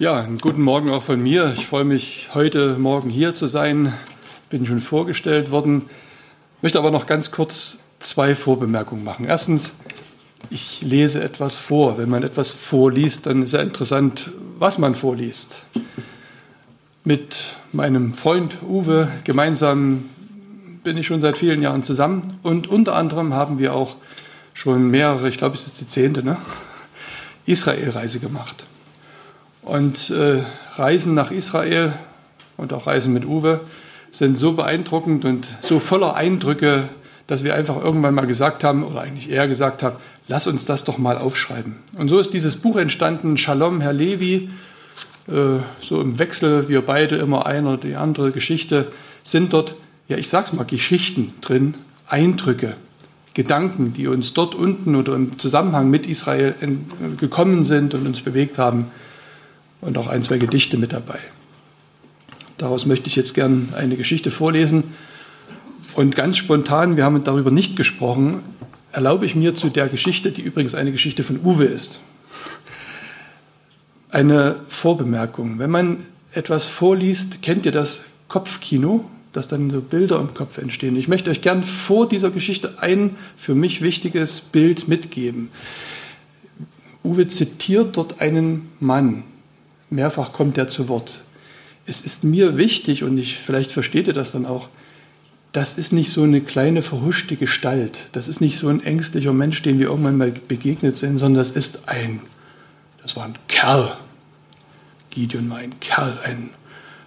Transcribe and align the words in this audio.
Ja, 0.00 0.18
einen 0.20 0.38
guten 0.38 0.60
Morgen 0.60 0.90
auch 0.90 1.04
von 1.04 1.22
mir. 1.22 1.54
Ich 1.56 1.66
freue 1.66 1.84
mich, 1.84 2.30
heute 2.34 2.76
Morgen 2.80 3.10
hier 3.10 3.36
zu 3.36 3.46
sein. 3.46 3.94
Bin 4.50 4.66
schon 4.66 4.80
vorgestellt 4.80 5.52
worden. 5.52 5.82
Möchte 6.62 6.80
aber 6.80 6.90
noch 6.90 7.06
ganz 7.06 7.30
kurz 7.30 7.78
zwei 8.00 8.34
Vorbemerkungen 8.34 9.04
machen. 9.04 9.24
Erstens, 9.24 9.74
ich 10.50 10.82
lese 10.82 11.22
etwas 11.22 11.54
vor. 11.54 11.96
Wenn 11.96 12.08
man 12.08 12.24
etwas 12.24 12.50
vorliest, 12.50 13.26
dann 13.26 13.44
ist 13.44 13.52
ja 13.52 13.60
interessant, 13.60 14.32
was 14.58 14.78
man 14.78 14.96
vorliest. 14.96 15.64
Mit 17.04 17.54
meinem 17.72 18.14
Freund 18.14 18.56
Uwe 18.68 19.06
gemeinsam 19.22 20.06
bin 20.82 20.96
ich 20.96 21.06
schon 21.06 21.20
seit 21.20 21.38
vielen 21.38 21.62
Jahren 21.62 21.84
zusammen 21.84 22.40
und 22.42 22.66
unter 22.66 22.96
anderem 22.96 23.32
haben 23.32 23.60
wir 23.60 23.72
auch 23.74 23.94
schon 24.54 24.88
mehrere, 24.90 25.28
ich 25.28 25.38
glaube, 25.38 25.54
es 25.54 25.68
ist 25.68 25.80
die 25.80 25.86
zehnte, 25.86 26.24
ne? 26.24 26.38
Israel-Reise 27.46 28.18
gemacht. 28.18 28.66
Und 29.64 30.10
äh, 30.10 30.40
Reisen 30.76 31.14
nach 31.14 31.30
Israel 31.30 31.92
und 32.56 32.72
auch 32.72 32.86
Reisen 32.86 33.12
mit 33.12 33.24
Uwe 33.24 33.60
sind 34.10 34.36
so 34.36 34.52
beeindruckend 34.52 35.24
und 35.24 35.48
so 35.60 35.80
voller 35.80 36.14
Eindrücke, 36.14 36.88
dass 37.26 37.44
wir 37.44 37.54
einfach 37.54 37.82
irgendwann 37.82 38.14
mal 38.14 38.26
gesagt 38.26 38.62
haben, 38.62 38.84
oder 38.84 39.00
eigentlich 39.00 39.30
eher 39.30 39.48
gesagt 39.48 39.82
haben, 39.82 39.96
lass 40.28 40.46
uns 40.46 40.66
das 40.66 40.84
doch 40.84 40.98
mal 40.98 41.16
aufschreiben. 41.16 41.76
Und 41.96 42.08
so 42.08 42.18
ist 42.18 42.34
dieses 42.34 42.56
Buch 42.56 42.76
entstanden, 42.76 43.38
Shalom, 43.38 43.80
Herr 43.80 43.94
Levi, 43.94 44.50
äh, 45.28 45.32
so 45.80 46.00
im 46.02 46.18
Wechsel, 46.18 46.68
wir 46.68 46.82
beide 46.82 47.16
immer 47.16 47.46
einer, 47.46 47.78
die 47.78 47.96
andere 47.96 48.32
Geschichte, 48.32 48.92
sind 49.22 49.54
dort, 49.54 49.74
ja 50.08 50.18
ich 50.18 50.28
sag's 50.28 50.52
mal, 50.52 50.64
Geschichten 50.64 51.32
drin, 51.40 51.74
Eindrücke, 52.06 52.76
Gedanken, 53.32 53.94
die 53.94 54.08
uns 54.08 54.34
dort 54.34 54.54
unten 54.54 54.94
oder 54.94 55.14
im 55.14 55.38
Zusammenhang 55.38 55.88
mit 55.88 56.06
Israel 56.06 56.54
gekommen 57.18 57.64
sind 57.64 57.94
und 57.94 58.06
uns 58.06 58.20
bewegt 58.20 58.58
haben 58.58 58.90
und 59.84 59.98
auch 59.98 60.06
ein, 60.06 60.22
zwei 60.22 60.38
Gedichte 60.38 60.78
mit 60.78 60.92
dabei. 60.92 61.18
Daraus 62.58 62.86
möchte 62.86 63.08
ich 63.08 63.16
jetzt 63.16 63.34
gern 63.34 63.68
eine 63.76 63.96
Geschichte 63.96 64.30
vorlesen. 64.30 64.84
Und 65.94 66.16
ganz 66.16 66.36
spontan, 66.36 66.96
wir 66.96 67.04
haben 67.04 67.22
darüber 67.24 67.50
nicht 67.50 67.76
gesprochen, 67.76 68.42
erlaube 68.92 69.26
ich 69.26 69.34
mir 69.36 69.54
zu 69.54 69.68
der 69.70 69.88
Geschichte, 69.88 70.32
die 70.32 70.42
übrigens 70.42 70.74
eine 70.74 70.92
Geschichte 70.92 71.22
von 71.22 71.40
Uwe 71.44 71.64
ist, 71.64 72.00
eine 74.10 74.56
Vorbemerkung. 74.68 75.58
Wenn 75.58 75.70
man 75.70 75.98
etwas 76.32 76.66
vorliest, 76.66 77.42
kennt 77.42 77.66
ihr 77.66 77.72
das 77.72 78.02
Kopfkino, 78.28 79.04
dass 79.32 79.48
dann 79.48 79.70
so 79.70 79.80
Bilder 79.80 80.20
im 80.20 80.32
Kopf 80.32 80.58
entstehen. 80.58 80.96
Ich 80.96 81.08
möchte 81.08 81.30
euch 81.30 81.40
gern 81.40 81.64
vor 81.64 82.08
dieser 82.08 82.30
Geschichte 82.30 82.74
ein 82.80 83.16
für 83.36 83.56
mich 83.56 83.82
wichtiges 83.82 84.40
Bild 84.40 84.86
mitgeben. 84.86 85.50
Uwe 87.02 87.26
zitiert 87.26 87.96
dort 87.96 88.20
einen 88.20 88.68
Mann, 88.78 89.24
mehrfach 89.94 90.32
kommt 90.32 90.58
er 90.58 90.68
zu 90.68 90.88
Wort. 90.88 91.22
Es 91.86 92.00
ist 92.00 92.24
mir 92.24 92.56
wichtig, 92.56 93.02
und 93.04 93.18
ich, 93.18 93.38
vielleicht 93.38 93.72
versteht 93.72 94.06
ihr 94.06 94.12
das 94.12 94.32
dann 94.32 94.46
auch, 94.46 94.68
das 95.52 95.78
ist 95.78 95.92
nicht 95.92 96.10
so 96.10 96.22
eine 96.24 96.40
kleine 96.40 96.82
verhuschte 96.82 97.36
Gestalt. 97.36 98.00
Das 98.12 98.26
ist 98.26 98.40
nicht 98.40 98.58
so 98.58 98.68
ein 98.68 98.82
ängstlicher 98.82 99.32
Mensch, 99.32 99.62
dem 99.62 99.78
wir 99.78 99.86
irgendwann 99.86 100.16
mal 100.16 100.32
begegnet 100.32 100.96
sind, 100.96 101.18
sondern 101.18 101.38
das 101.38 101.52
ist 101.52 101.88
ein, 101.88 102.20
das 103.02 103.14
war 103.14 103.24
ein 103.24 103.34
Kerl. 103.46 103.96
Gideon 105.10 105.48
war 105.50 105.58
ein 105.58 105.78
Kerl, 105.78 106.18
ein 106.24 106.50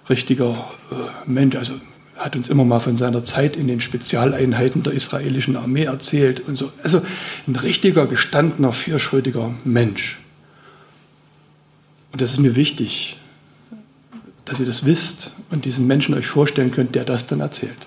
richtiger 0.09 0.71
äh, 0.91 1.29
Mensch. 1.29 1.57
Also 1.57 1.73
hat 2.15 2.35
uns 2.37 2.47
immer 2.47 2.63
mal 2.63 2.79
von 2.79 2.95
seiner 2.95 3.25
Zeit 3.25 3.57
in 3.57 3.67
den 3.67 3.81
Spezialeinheiten 3.81 4.81
der 4.81 4.93
israelischen 4.93 5.57
Armee 5.57 5.83
erzählt 5.83 6.39
und 6.47 6.55
so. 6.55 6.71
Also 6.83 7.01
ein 7.47 7.55
richtiger, 7.57 8.07
gestandener, 8.07 8.71
vierschrötiger 8.71 9.53
Mensch. 9.65 10.19
Und 12.17 12.21
das 12.23 12.31
ist 12.31 12.39
mir 12.39 12.55
wichtig, 12.55 13.15
dass 14.43 14.59
ihr 14.59 14.65
das 14.65 14.85
wisst 14.85 15.33
und 15.51 15.65
diesen 15.65 15.85
Menschen 15.85 16.15
euch 16.15 16.25
vorstellen 16.25 16.71
könnt, 16.71 16.95
der 16.95 17.05
das 17.05 17.27
dann 17.27 17.41
erzählt. 17.41 17.77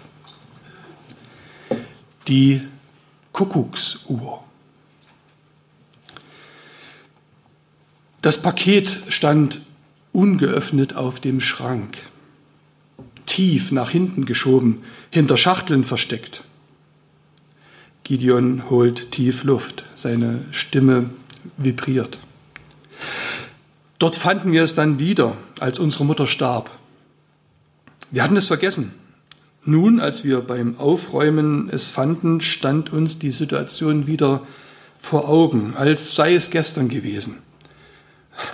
Die 2.28 2.60
Kuckucksuhr. 3.32 4.44
Das 8.22 8.41
Paket 8.41 8.98
stand 9.08 9.62
ungeöffnet 10.12 10.94
auf 10.94 11.18
dem 11.18 11.41
Schrank, 11.41 11.98
tief 13.26 13.72
nach 13.72 13.91
hinten 13.91 14.26
geschoben, 14.26 14.84
hinter 15.10 15.36
Schachteln 15.38 15.82
versteckt. 15.82 16.44
Gideon 18.04 18.70
holt 18.70 19.10
tief 19.10 19.42
Luft, 19.42 19.82
seine 19.97 20.44
Stimme 20.52 21.10
vibriert. 21.56 22.20
Dort 24.00 24.16
fanden 24.16 24.50
wir 24.52 24.62
es 24.62 24.74
dann 24.74 24.98
wieder, 24.98 25.36
als 25.60 25.78
unsere 25.78 26.06
Mutter 26.06 26.26
starb. 26.26 26.70
Wir 28.10 28.24
hatten 28.24 28.38
es 28.38 28.46
vergessen. 28.46 28.92
Nun, 29.62 30.00
als 30.00 30.24
wir 30.24 30.40
beim 30.40 30.78
Aufräumen 30.78 31.68
es 31.70 31.88
fanden, 31.88 32.40
stand 32.40 32.94
uns 32.94 33.18
die 33.18 33.30
Situation 33.30 34.06
wieder 34.06 34.40
vor 34.98 35.28
Augen, 35.28 35.74
als 35.76 36.14
sei 36.14 36.34
es 36.34 36.50
gestern 36.50 36.88
gewesen. 36.88 37.40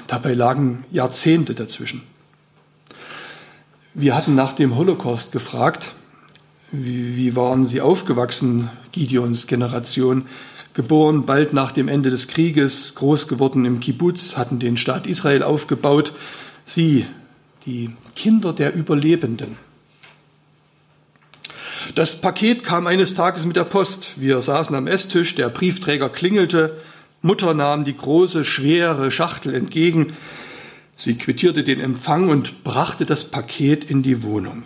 Dabei 0.08 0.34
lagen 0.34 0.84
Jahrzehnte 0.90 1.54
dazwischen. 1.54 2.02
Wir 3.94 4.16
hatten 4.16 4.34
nach 4.34 4.52
dem 4.52 4.74
Holocaust 4.76 5.30
gefragt, 5.30 5.92
wie, 6.72 7.16
wie 7.16 7.36
waren 7.36 7.66
sie 7.66 7.80
aufgewachsen, 7.80 8.68
Gideons 8.90 9.46
Generation? 9.46 10.26
Geboren 10.76 11.24
bald 11.24 11.54
nach 11.54 11.72
dem 11.72 11.88
Ende 11.88 12.10
des 12.10 12.28
Krieges, 12.28 12.92
groß 12.96 13.28
geworden 13.28 13.64
im 13.64 13.80
Kibbutz, 13.80 14.36
hatten 14.36 14.58
den 14.58 14.76
Staat 14.76 15.06
Israel 15.06 15.42
aufgebaut. 15.42 16.12
Sie, 16.66 17.06
die 17.64 17.92
Kinder 18.14 18.52
der 18.52 18.74
Überlebenden. 18.74 19.56
Das 21.94 22.20
Paket 22.20 22.62
kam 22.62 22.86
eines 22.86 23.14
Tages 23.14 23.46
mit 23.46 23.56
der 23.56 23.64
Post. 23.64 24.08
Wir 24.16 24.42
saßen 24.42 24.76
am 24.76 24.86
Esstisch, 24.86 25.34
der 25.34 25.48
Briefträger 25.48 26.10
klingelte, 26.10 26.76
Mutter 27.22 27.54
nahm 27.54 27.86
die 27.86 27.96
große, 27.96 28.44
schwere 28.44 29.10
Schachtel 29.10 29.54
entgegen. 29.54 30.12
Sie 30.94 31.16
quittierte 31.16 31.64
den 31.64 31.80
Empfang 31.80 32.28
und 32.28 32.64
brachte 32.64 33.06
das 33.06 33.24
Paket 33.24 33.82
in 33.82 34.02
die 34.02 34.22
Wohnung. 34.22 34.64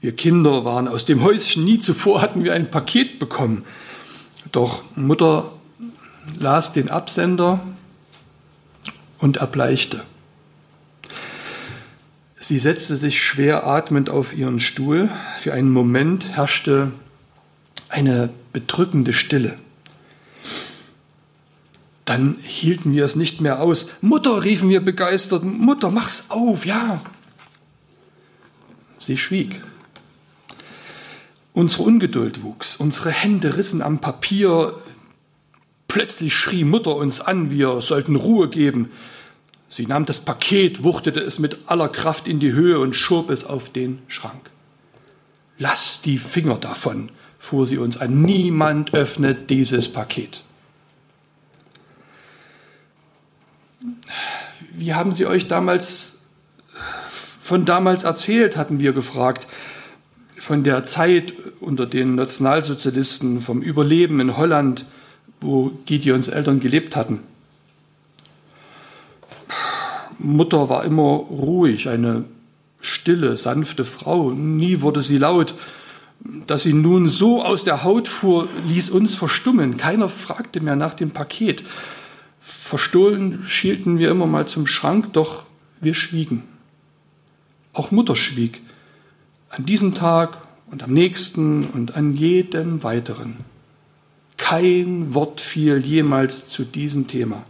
Wir 0.00 0.10
Kinder 0.10 0.64
waren 0.64 0.88
aus 0.88 1.04
dem 1.04 1.22
Häuschen, 1.22 1.64
nie 1.64 1.78
zuvor 1.78 2.20
hatten 2.20 2.42
wir 2.42 2.52
ein 2.52 2.68
Paket 2.68 3.20
bekommen. 3.20 3.64
Doch 4.56 4.84
Mutter 4.96 5.52
las 6.38 6.72
den 6.72 6.88
Absender 6.88 7.60
und 9.18 9.36
erbleichte. 9.36 10.02
Sie 12.38 12.58
setzte 12.58 12.96
sich 12.96 13.22
schwer 13.22 13.66
atmend 13.66 14.08
auf 14.08 14.34
ihren 14.34 14.58
Stuhl. 14.58 15.10
Für 15.42 15.52
einen 15.52 15.70
Moment 15.70 16.36
herrschte 16.36 16.92
eine 17.90 18.30
bedrückende 18.54 19.12
Stille. 19.12 19.58
Dann 22.06 22.38
hielten 22.42 22.94
wir 22.94 23.04
es 23.04 23.14
nicht 23.14 23.42
mehr 23.42 23.60
aus. 23.60 23.88
Mutter, 24.00 24.42
riefen 24.42 24.70
wir 24.70 24.80
begeistert, 24.80 25.44
Mutter, 25.44 25.90
mach's 25.90 26.30
auf, 26.30 26.64
ja. 26.64 27.02
Sie 28.96 29.18
schwieg. 29.18 29.60
Unsere 31.56 31.84
Ungeduld 31.84 32.42
wuchs, 32.42 32.76
unsere 32.76 33.10
Hände 33.10 33.56
rissen 33.56 33.80
am 33.80 33.98
Papier. 33.98 34.74
Plötzlich 35.88 36.34
schrie 36.34 36.64
Mutter 36.64 36.94
uns 36.94 37.22
an, 37.22 37.50
wir 37.50 37.80
sollten 37.80 38.14
Ruhe 38.14 38.50
geben. 38.50 38.90
Sie 39.70 39.86
nahm 39.86 40.04
das 40.04 40.20
Paket, 40.20 40.84
wuchtete 40.84 41.20
es 41.20 41.38
mit 41.38 41.60
aller 41.64 41.88
Kraft 41.88 42.28
in 42.28 42.40
die 42.40 42.52
Höhe 42.52 42.78
und 42.78 42.94
schob 42.94 43.30
es 43.30 43.46
auf 43.46 43.70
den 43.70 44.00
Schrank. 44.06 44.50
Lass 45.56 46.02
die 46.02 46.18
Finger 46.18 46.58
davon, 46.58 47.10
fuhr 47.38 47.66
sie 47.66 47.78
uns 47.78 47.96
an. 47.96 48.20
Niemand 48.20 48.92
öffnet 48.92 49.48
dieses 49.48 49.90
Paket. 49.90 50.44
Wie 54.72 54.92
haben 54.92 55.12
Sie 55.12 55.24
euch 55.24 55.48
damals 55.48 56.18
von 57.40 57.64
damals 57.64 58.02
erzählt, 58.02 58.58
hatten 58.58 58.78
wir 58.78 58.92
gefragt 58.92 59.46
von 60.46 60.62
der 60.62 60.84
Zeit 60.84 61.32
unter 61.58 61.86
den 61.86 62.14
Nationalsozialisten, 62.14 63.40
vom 63.40 63.62
Überleben 63.62 64.20
in 64.20 64.36
Holland, 64.36 64.84
wo 65.40 65.72
Gideons 65.86 66.28
Eltern 66.28 66.60
gelebt 66.60 66.94
hatten. 66.94 67.18
Mutter 70.20 70.68
war 70.68 70.84
immer 70.84 71.02
ruhig, 71.02 71.88
eine 71.88 72.26
stille, 72.80 73.36
sanfte 73.36 73.84
Frau. 73.84 74.30
Nie 74.30 74.82
wurde 74.82 75.02
sie 75.02 75.18
laut. 75.18 75.56
Dass 76.46 76.62
sie 76.62 76.74
nun 76.74 77.08
so 77.08 77.42
aus 77.44 77.64
der 77.64 77.82
Haut 77.82 78.06
fuhr, 78.06 78.46
ließ 78.68 78.90
uns 78.90 79.16
verstummen. 79.16 79.76
Keiner 79.76 80.08
fragte 80.08 80.60
mehr 80.60 80.76
nach 80.76 80.94
dem 80.94 81.10
Paket. 81.10 81.64
Verstohlen 82.40 83.42
schielten 83.48 83.98
wir 83.98 84.10
immer 84.10 84.26
mal 84.26 84.46
zum 84.46 84.68
Schrank, 84.68 85.12
doch 85.12 85.44
wir 85.80 85.94
schwiegen. 85.94 86.44
Auch 87.72 87.90
Mutter 87.90 88.14
schwieg. 88.14 88.60
An 89.56 89.64
diesem 89.64 89.94
Tag 89.94 90.36
und 90.70 90.82
am 90.82 90.92
nächsten 90.92 91.64
und 91.64 91.96
an 91.96 92.14
jedem 92.14 92.82
weiteren. 92.82 93.36
Kein 94.36 95.14
Wort 95.14 95.40
fiel 95.40 95.78
jemals 95.78 96.46
zu 96.46 96.64
diesem 96.64 97.06
Thema. 97.06 97.42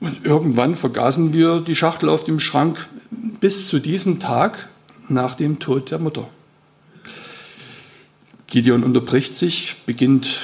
Und 0.00 0.24
irgendwann 0.24 0.74
vergaßen 0.74 1.32
wir 1.32 1.60
die 1.60 1.76
Schachtel 1.76 2.08
auf 2.08 2.24
dem 2.24 2.40
Schrank 2.40 2.88
bis 3.38 3.68
zu 3.68 3.78
diesem 3.78 4.18
Tag 4.18 4.68
nach 5.08 5.36
dem 5.36 5.60
Tod 5.60 5.92
der 5.92 6.00
Mutter. 6.00 6.28
Gideon 8.48 8.82
unterbricht 8.82 9.36
sich, 9.36 9.76
beginnt 9.86 10.40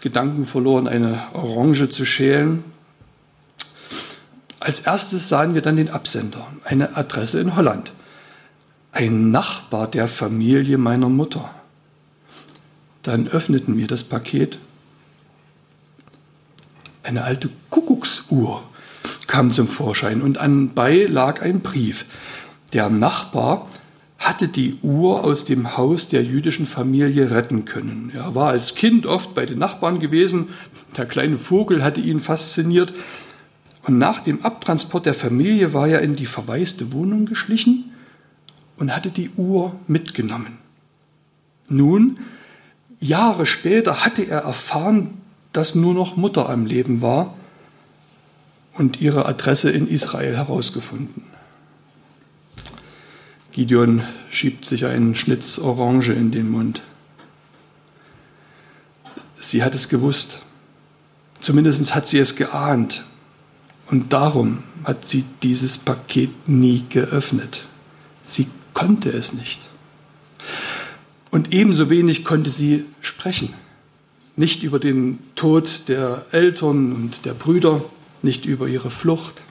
gedankenverloren 0.00 0.88
eine 0.88 1.24
Orange 1.34 1.90
zu 1.90 2.06
schälen. 2.06 2.64
Als 4.60 4.80
erstes 4.80 5.28
sahen 5.28 5.54
wir 5.54 5.60
dann 5.60 5.76
den 5.76 5.90
Absender, 5.90 6.46
eine 6.64 6.96
Adresse 6.96 7.38
in 7.38 7.54
Holland. 7.54 7.92
Ein 8.94 9.30
Nachbar 9.30 9.86
der 9.86 10.06
Familie 10.06 10.76
meiner 10.76 11.08
Mutter. 11.08 11.50
Dann 13.02 13.26
öffneten 13.26 13.78
wir 13.78 13.86
das 13.86 14.04
Paket. 14.04 14.58
Eine 17.02 17.24
alte 17.24 17.48
Kuckucksuhr 17.70 18.62
kam 19.26 19.50
zum 19.50 19.66
Vorschein 19.66 20.20
und 20.20 20.36
anbei 20.36 21.06
lag 21.08 21.40
ein 21.40 21.60
Brief. 21.60 22.04
Der 22.74 22.90
Nachbar 22.90 23.66
hatte 24.18 24.46
die 24.48 24.78
Uhr 24.82 25.24
aus 25.24 25.46
dem 25.46 25.78
Haus 25.78 26.08
der 26.08 26.22
jüdischen 26.22 26.66
Familie 26.66 27.30
retten 27.30 27.64
können. 27.64 28.12
Er 28.14 28.34
war 28.34 28.50
als 28.50 28.74
Kind 28.74 29.06
oft 29.06 29.34
bei 29.34 29.46
den 29.46 29.58
Nachbarn 29.58 30.00
gewesen, 30.00 30.50
der 30.98 31.06
kleine 31.06 31.38
Vogel 31.38 31.82
hatte 31.82 32.02
ihn 32.02 32.20
fasziniert, 32.20 32.92
und 33.84 33.98
nach 33.98 34.20
dem 34.20 34.44
Abtransport 34.44 35.06
der 35.06 35.14
Familie 35.14 35.72
war 35.72 35.88
er 35.88 36.02
in 36.02 36.14
die 36.14 36.26
verwaiste 36.26 36.92
Wohnung 36.92 37.24
geschlichen 37.24 37.91
und 38.76 38.94
hatte 38.94 39.10
die 39.10 39.30
Uhr 39.30 39.74
mitgenommen. 39.86 40.58
Nun, 41.68 42.18
Jahre 43.00 43.46
später 43.46 44.04
hatte 44.04 44.22
er 44.22 44.40
erfahren, 44.40 45.20
dass 45.52 45.74
nur 45.74 45.94
noch 45.94 46.16
Mutter 46.16 46.48
am 46.48 46.66
Leben 46.66 47.02
war 47.02 47.34
und 48.74 49.00
ihre 49.00 49.26
Adresse 49.26 49.70
in 49.70 49.88
Israel 49.88 50.36
herausgefunden. 50.36 51.24
Gideon 53.52 54.02
schiebt 54.30 54.64
sich 54.64 54.86
einen 54.86 55.14
Schnitz 55.14 55.58
Orange 55.58 56.12
in 56.12 56.30
den 56.30 56.50
Mund. 56.50 56.82
Sie 59.34 59.62
hat 59.62 59.74
es 59.74 59.88
gewusst. 59.88 60.40
Zumindest 61.38 61.94
hat 61.94 62.08
sie 62.08 62.18
es 62.18 62.36
geahnt. 62.36 63.04
Und 63.90 64.14
darum 64.14 64.62
hat 64.84 65.06
sie 65.06 65.24
dieses 65.42 65.76
Paket 65.76 66.48
nie 66.48 66.86
geöffnet. 66.88 67.66
Sie 68.24 68.48
konnte 68.74 69.10
es 69.10 69.32
nicht. 69.32 69.60
Und 71.30 71.52
ebenso 71.52 71.88
wenig 71.90 72.24
konnte 72.24 72.50
sie 72.50 72.84
sprechen. 73.00 73.54
Nicht 74.36 74.62
über 74.62 74.78
den 74.78 75.18
Tod 75.34 75.82
der 75.88 76.26
Eltern 76.32 76.92
und 76.92 77.24
der 77.24 77.34
Brüder, 77.34 77.82
nicht 78.22 78.44
über 78.44 78.68
ihre 78.68 78.90
Flucht. 78.90 79.42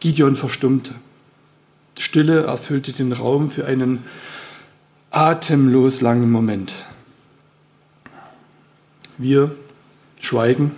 Gideon 0.00 0.34
verstummte. 0.34 0.94
Stille 1.98 2.42
erfüllte 2.44 2.92
den 2.92 3.12
Raum 3.12 3.50
für 3.50 3.66
einen 3.66 4.00
atemlos 5.10 6.00
langen 6.00 6.30
Moment. 6.30 6.74
Wir 9.18 9.54
schweigen, 10.18 10.72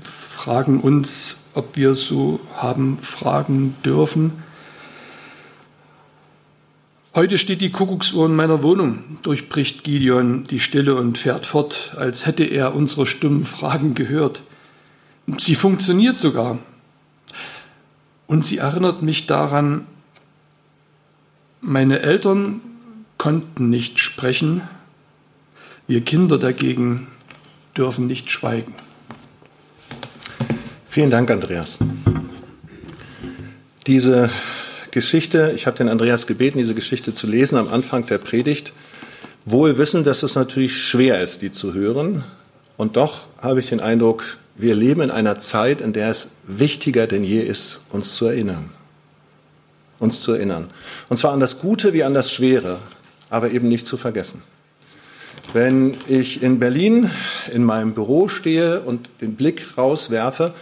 fragen 0.00 0.80
uns, 0.80 1.36
ob 1.54 1.76
wir 1.76 1.94
so 1.94 2.40
haben 2.56 2.98
fragen 2.98 3.76
dürfen. 3.84 4.42
Heute 7.14 7.36
steht 7.36 7.60
die 7.60 7.70
Kuckucksuhr 7.70 8.24
in 8.24 8.34
meiner 8.34 8.62
Wohnung, 8.62 9.18
durchbricht 9.20 9.84
Gideon 9.84 10.44
die 10.44 10.60
Stille 10.60 10.94
und 10.94 11.18
fährt 11.18 11.44
fort, 11.44 11.94
als 11.98 12.24
hätte 12.24 12.44
er 12.44 12.74
unsere 12.74 13.04
stummen 13.04 13.44
Fragen 13.44 13.94
gehört. 13.94 14.42
Sie 15.36 15.54
funktioniert 15.54 16.16
sogar. 16.16 16.58
Und 18.26 18.46
sie 18.46 18.56
erinnert 18.56 19.02
mich 19.02 19.26
daran, 19.26 19.86
meine 21.60 22.00
Eltern 22.00 22.62
konnten 23.18 23.68
nicht 23.68 23.98
sprechen, 23.98 24.62
wir 25.86 26.00
Kinder 26.00 26.38
dagegen 26.38 27.08
dürfen 27.76 28.06
nicht 28.06 28.30
schweigen. 28.30 28.72
Vielen 30.88 31.10
Dank, 31.10 31.30
Andreas. 31.30 31.78
Diese 33.86 34.30
Geschichte, 34.92 35.52
ich 35.56 35.66
habe 35.66 35.76
den 35.76 35.88
Andreas 35.88 36.28
gebeten, 36.28 36.58
diese 36.58 36.74
Geschichte 36.74 37.14
zu 37.14 37.26
lesen 37.26 37.58
am 37.58 37.68
Anfang 37.68 38.06
der 38.06 38.18
Predigt, 38.18 38.72
wohl 39.44 39.76
wissend, 39.76 40.06
dass 40.06 40.22
es 40.22 40.36
natürlich 40.36 40.76
schwer 40.76 41.20
ist, 41.20 41.42
die 41.42 41.50
zu 41.50 41.74
hören. 41.74 42.22
Und 42.76 42.96
doch 42.96 43.22
habe 43.38 43.58
ich 43.58 43.70
den 43.70 43.80
Eindruck, 43.80 44.38
wir 44.54 44.76
leben 44.76 45.00
in 45.00 45.10
einer 45.10 45.40
Zeit, 45.40 45.80
in 45.80 45.92
der 45.92 46.10
es 46.10 46.28
wichtiger 46.46 47.08
denn 47.08 47.24
je 47.24 47.40
ist, 47.40 47.80
uns 47.90 48.14
zu 48.14 48.26
erinnern 48.26 48.70
uns 50.02 50.20
zu 50.20 50.32
erinnern. 50.32 50.68
Und 51.08 51.18
zwar 51.18 51.32
an 51.32 51.40
das 51.40 51.60
Gute 51.60 51.94
wie 51.94 52.04
an 52.04 52.12
das 52.12 52.30
Schwere, 52.30 52.80
aber 53.30 53.52
eben 53.52 53.68
nicht 53.68 53.86
zu 53.86 53.96
vergessen. 53.96 54.42
Wenn 55.54 55.94
ich 56.08 56.42
in 56.42 56.58
Berlin 56.58 57.10
in 57.50 57.64
meinem 57.64 57.94
Büro 57.94 58.28
stehe 58.28 58.80
und 58.80 59.08
den 59.20 59.36
Blick 59.36 59.78
rauswerfe, 59.78 60.52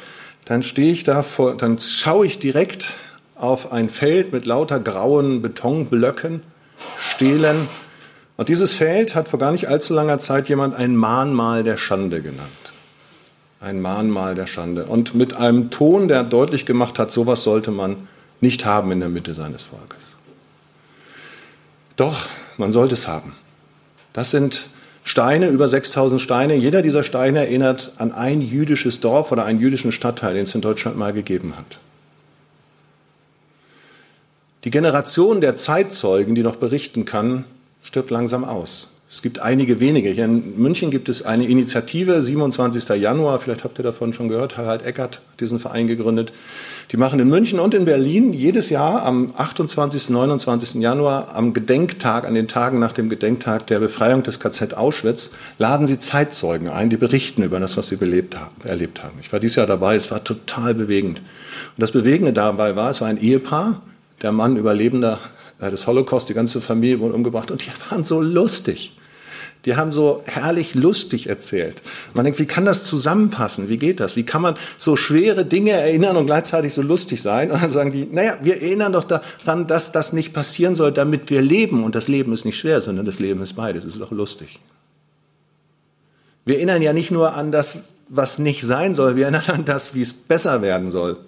dann 0.45 0.63
stehe 0.63 0.93
ich 0.93 1.05
da 1.05 1.23
vor, 1.23 1.57
dann 1.57 1.79
schaue 1.79 2.27
ich 2.27 2.39
direkt 2.39 2.95
auf 3.43 3.73
ein 3.73 3.89
Feld 3.89 4.33
mit 4.33 4.47
lauter 4.47 4.81
grauen 4.81 5.43
Betonblöcken, 5.43 6.43
Stelen. 6.99 7.69
Und 8.37 8.49
dieses 8.49 8.73
Feld 8.73 9.15
hat 9.15 9.29
vor 9.29 9.39
gar 9.39 9.53
nicht 9.53 9.69
allzu 9.69 9.95
langer 9.95 10.19
Zeit 10.19 10.49
jemand 10.49 10.75
ein 10.75 10.97
Mahnmal 10.97 11.63
der 11.63 11.77
Schande 11.77 12.23
genannt. 12.23 12.51
Ein 13.61 13.81
Mahnmal 13.81 14.35
der 14.35 14.47
Schande. 14.47 14.87
Und 14.87 15.15
mit 15.15 15.37
einem 15.37 15.71
Ton, 15.71 16.09
der 16.09 16.25
deutlich 16.25 16.65
gemacht 16.65 16.99
hat, 16.99 17.13
sowas 17.13 17.43
sollte 17.43 17.71
man 17.71 18.09
nicht 18.41 18.65
haben 18.65 18.91
in 18.93 19.01
der 19.01 19.11
Mitte 19.11 19.35
seines 19.35 19.63
Volkes. 19.63 20.17
Doch, 21.97 22.29
man 22.57 22.73
sollte 22.73 22.95
es 22.95 23.07
haben. 23.07 23.35
Das 24.15 24.31
sind 24.31 24.71
Steine, 25.05 25.49
über 25.49 25.69
6000 25.69 26.21
Steine. 26.21 26.55
Jeder 26.55 26.83
dieser 26.83 27.03
Steine 27.03 27.41
erinnert 27.41 27.93
an 27.99 28.13
ein 28.13 28.41
jüdisches 28.41 29.01
Dorf 29.01 29.33
oder 29.33 29.45
einen 29.45 29.61
jüdischen 29.61 29.93
Stadtteil, 29.93 30.35
den 30.35 30.45
es 30.45 30.55
in 30.55 30.61
Deutschland 30.61 30.97
mal 30.97 31.13
gegeben 31.13 31.55
hat. 31.57 31.79
Die 34.65 34.71
Generation 34.71 35.41
der 35.41 35.57
Zeitzeugen, 35.57 36.35
die 36.35 36.43
noch 36.43 36.57
berichten 36.57 37.07
kann, 37.07 37.47
stirbt 37.83 38.11
langsam 38.11 38.45
aus. 38.45 38.89
Es 39.11 39.23
gibt 39.23 39.41
einige 39.41 39.81
wenige. 39.81 40.11
Hier 40.11 40.27
in 40.27 40.61
München 40.61 40.91
gibt 40.91 41.09
es 41.09 41.23
eine 41.23 41.47
Initiative, 41.47 42.23
27. 42.23 43.01
Januar, 43.01 43.39
vielleicht 43.41 43.65
habt 43.65 43.81
ihr 43.81 43.83
davon 43.83 44.13
schon 44.13 44.29
gehört, 44.29 44.59
Harald 44.59 44.85
Eckert 44.85 45.17
hat 45.17 45.41
diesen 45.41 45.59
Verein 45.59 45.87
gegründet. 45.87 46.33
Die 46.93 46.99
machen 46.99 47.19
in 47.21 47.29
München 47.29 47.59
und 47.59 47.73
in 47.73 47.87
Berlin 47.87 48.35
jedes 48.35 48.69
Jahr 48.69 49.03
am 49.03 49.33
28. 49.35 50.11
29. 50.11 50.75
Januar, 50.75 51.35
am 51.35 51.55
Gedenktag, 51.55 52.27
an 52.27 52.35
den 52.35 52.47
Tagen 52.47 52.79
nach 52.79 52.93
dem 52.93 53.09
Gedenktag 53.09 53.67
der 53.67 53.81
Befreiung 53.81 54.23
des 54.23 54.41
KZ 54.41 54.75
Auschwitz, 54.75 55.31
laden 55.59 55.87
sie 55.87 55.99
Zeitzeugen 55.99 56.69
ein, 56.69 56.91
die 56.91 56.99
berichten 56.99 57.43
über 57.43 57.59
das, 57.59 57.79
was 57.79 57.89
sie 57.89 57.97
belebt 57.97 58.37
haben, 58.39 58.55
erlebt 58.63 59.03
haben. 59.03 59.19
Ich 59.23 59.33
war 59.33 59.41
dieses 59.41 59.57
Jahr 59.57 59.67
dabei, 59.67 59.97
es 59.97 60.11
war 60.11 60.23
total 60.23 60.75
bewegend. 60.75 61.19
Und 61.19 61.79
das 61.79 61.93
Bewegende 61.93 62.35
dabei 62.35 62.77
war, 62.77 62.91
es 62.91 63.01
war 63.01 63.09
ein 63.09 63.21
Ehepaar, 63.21 63.81
der 64.23 64.33
Mann 64.33 64.57
Überlebender 64.57 65.19
des 65.61 65.87
Holocaust, 65.87 66.29
die 66.29 66.35
ganze 66.35 66.61
Familie 66.61 67.01
wurde 67.01 67.15
umgebracht 67.15 67.51
und 67.51 67.65
die 67.65 67.71
waren 67.91 68.03
so 68.03 68.21
lustig. 68.21 68.97
Die 69.67 69.77
haben 69.77 69.93
so 69.93 70.23
herrlich 70.25 70.75
lustig 70.75 71.29
erzählt. 71.29 71.83
Man 72.15 72.25
denkt, 72.25 72.39
wie 72.39 72.47
kann 72.47 72.65
das 72.65 72.85
zusammenpassen? 72.85 73.69
Wie 73.69 73.77
geht 73.77 74.01
das? 74.01 74.17
Wie 74.17 74.23
kann 74.23 74.41
man 74.41 74.55
so 74.79 74.97
schwere 74.97 75.45
Dinge 75.45 75.73
erinnern 75.73 76.17
und 76.17 76.25
gleichzeitig 76.25 76.73
so 76.73 76.81
lustig 76.81 77.21
sein? 77.21 77.51
Und 77.51 77.63
dann 77.63 77.69
sagen 77.69 77.93
die, 77.93 78.09
naja, 78.11 78.39
wir 78.43 78.63
erinnern 78.63 78.95
doch 78.95 79.05
daran, 79.05 79.67
dass 79.67 79.93
das 79.93 80.15
nicht 80.15 80.33
passieren 80.33 80.75
soll, 80.75 80.93
damit 80.93 81.29
wir 81.29 81.43
leben. 81.43 81.85
Und 81.85 81.95
das 81.95 82.09
Leben 82.09 82.33
ist 82.33 82.47
nicht 82.47 82.59
schwer, 82.59 82.81
sondern 82.81 83.05
das 83.05 83.19
Leben 83.19 83.43
ist 83.43 83.53
beides. 83.53 83.85
Es 83.85 83.97
ist 83.97 84.03
auch 84.03 84.13
lustig. 84.13 84.61
Wir 86.47 86.57
erinnern 86.57 86.81
ja 86.81 86.95
nicht 86.95 87.11
nur 87.11 87.35
an 87.35 87.53
das, 87.53 87.79
was 88.09 88.39
nicht 88.39 88.63
sein 88.63 88.95
soll, 88.95 89.17
wir 89.17 89.25
erinnern 89.25 89.45
an 89.49 89.65
das, 89.67 89.95
wie 89.95 90.01
es 90.01 90.15
besser 90.15 90.63
werden 90.63 90.91
soll. 90.91 91.19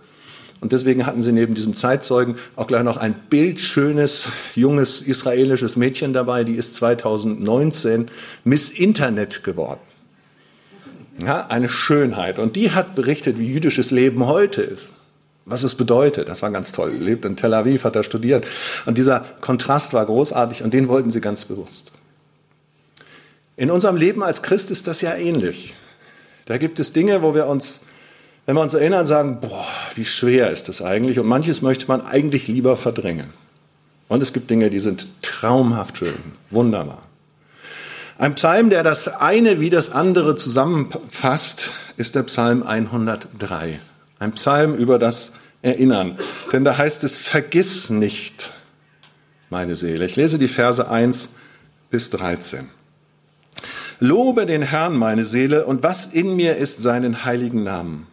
Und 0.62 0.70
deswegen 0.70 1.06
hatten 1.06 1.22
sie 1.22 1.32
neben 1.32 1.54
diesem 1.54 1.74
Zeitzeugen 1.74 2.36
auch 2.54 2.68
gleich 2.68 2.84
noch 2.84 2.96
ein 2.96 3.14
bildschönes, 3.28 4.28
junges 4.54 5.02
israelisches 5.02 5.76
Mädchen 5.76 6.12
dabei, 6.12 6.44
die 6.44 6.54
ist 6.54 6.76
2019 6.76 8.08
Miss 8.44 8.70
Internet 8.70 9.42
geworden. 9.42 9.80
Ja, 11.20 11.48
eine 11.48 11.68
Schönheit. 11.68 12.38
Und 12.38 12.54
die 12.54 12.70
hat 12.70 12.94
berichtet, 12.94 13.40
wie 13.40 13.52
jüdisches 13.52 13.90
Leben 13.90 14.26
heute 14.26 14.62
ist. 14.62 14.94
was 15.44 15.64
es 15.64 15.74
bedeutet. 15.74 16.28
Das 16.28 16.40
war 16.42 16.52
ganz 16.52 16.70
toll. 16.70 16.92
Lebt 16.92 17.24
in 17.24 17.36
Tel 17.36 17.52
Aviv, 17.52 17.82
hat 17.82 17.96
er 17.96 18.04
studiert. 18.04 18.46
Und 18.86 18.96
dieser 18.96 19.24
Kontrast 19.40 19.92
war 19.92 20.06
großartig 20.06 20.62
und 20.62 20.72
den 20.72 20.86
wollten 20.86 21.10
sie 21.10 21.20
ganz 21.20 21.44
bewusst. 21.44 21.90
In 23.56 23.68
unserem 23.68 23.96
Leben 23.96 24.22
als 24.22 24.42
Christ 24.42 24.70
ist 24.70 24.86
das 24.86 25.00
ja 25.00 25.16
ähnlich. 25.16 25.74
Da 26.44 26.58
gibt 26.58 26.78
es 26.78 26.92
Dinge, 26.92 27.22
wo 27.22 27.34
wir 27.34 27.48
uns, 27.48 27.80
wenn 28.46 28.56
wir 28.56 28.62
uns 28.62 28.74
erinnern, 28.74 29.06
sagen, 29.06 29.38
boah, 29.40 29.66
wie 29.94 30.04
schwer 30.04 30.50
ist 30.50 30.68
das 30.68 30.82
eigentlich? 30.82 31.18
Und 31.18 31.26
manches 31.26 31.62
möchte 31.62 31.86
man 31.86 32.00
eigentlich 32.00 32.48
lieber 32.48 32.76
verdrängen. 32.76 33.30
Und 34.08 34.22
es 34.22 34.32
gibt 34.32 34.50
Dinge, 34.50 34.68
die 34.68 34.80
sind 34.80 35.22
traumhaft 35.22 35.98
schön, 35.98 36.14
wunderbar. 36.50 37.02
Ein 38.18 38.34
Psalm, 38.34 38.68
der 38.68 38.82
das 38.82 39.08
eine 39.08 39.58
wie 39.58 39.70
das 39.70 39.90
andere 39.90 40.34
zusammenfasst, 40.34 41.72
ist 41.96 42.14
der 42.14 42.22
Psalm 42.24 42.62
103. 42.62 43.80
Ein 44.18 44.32
Psalm 44.32 44.74
über 44.74 44.98
das 44.98 45.32
Erinnern. 45.62 46.18
Denn 46.52 46.64
da 46.64 46.76
heißt 46.76 47.04
es, 47.04 47.18
vergiss 47.18 47.90
nicht, 47.90 48.52
meine 49.50 49.76
Seele. 49.76 50.06
Ich 50.06 50.16
lese 50.16 50.38
die 50.38 50.48
Verse 50.48 50.88
1 50.88 51.30
bis 51.90 52.10
13. 52.10 52.68
Lobe 53.98 54.46
den 54.46 54.62
Herrn, 54.62 54.96
meine 54.96 55.24
Seele, 55.24 55.64
und 55.64 55.82
was 55.82 56.06
in 56.06 56.36
mir 56.36 56.56
ist 56.56 56.82
seinen 56.82 57.24
heiligen 57.24 57.62
Namen. 57.62 58.08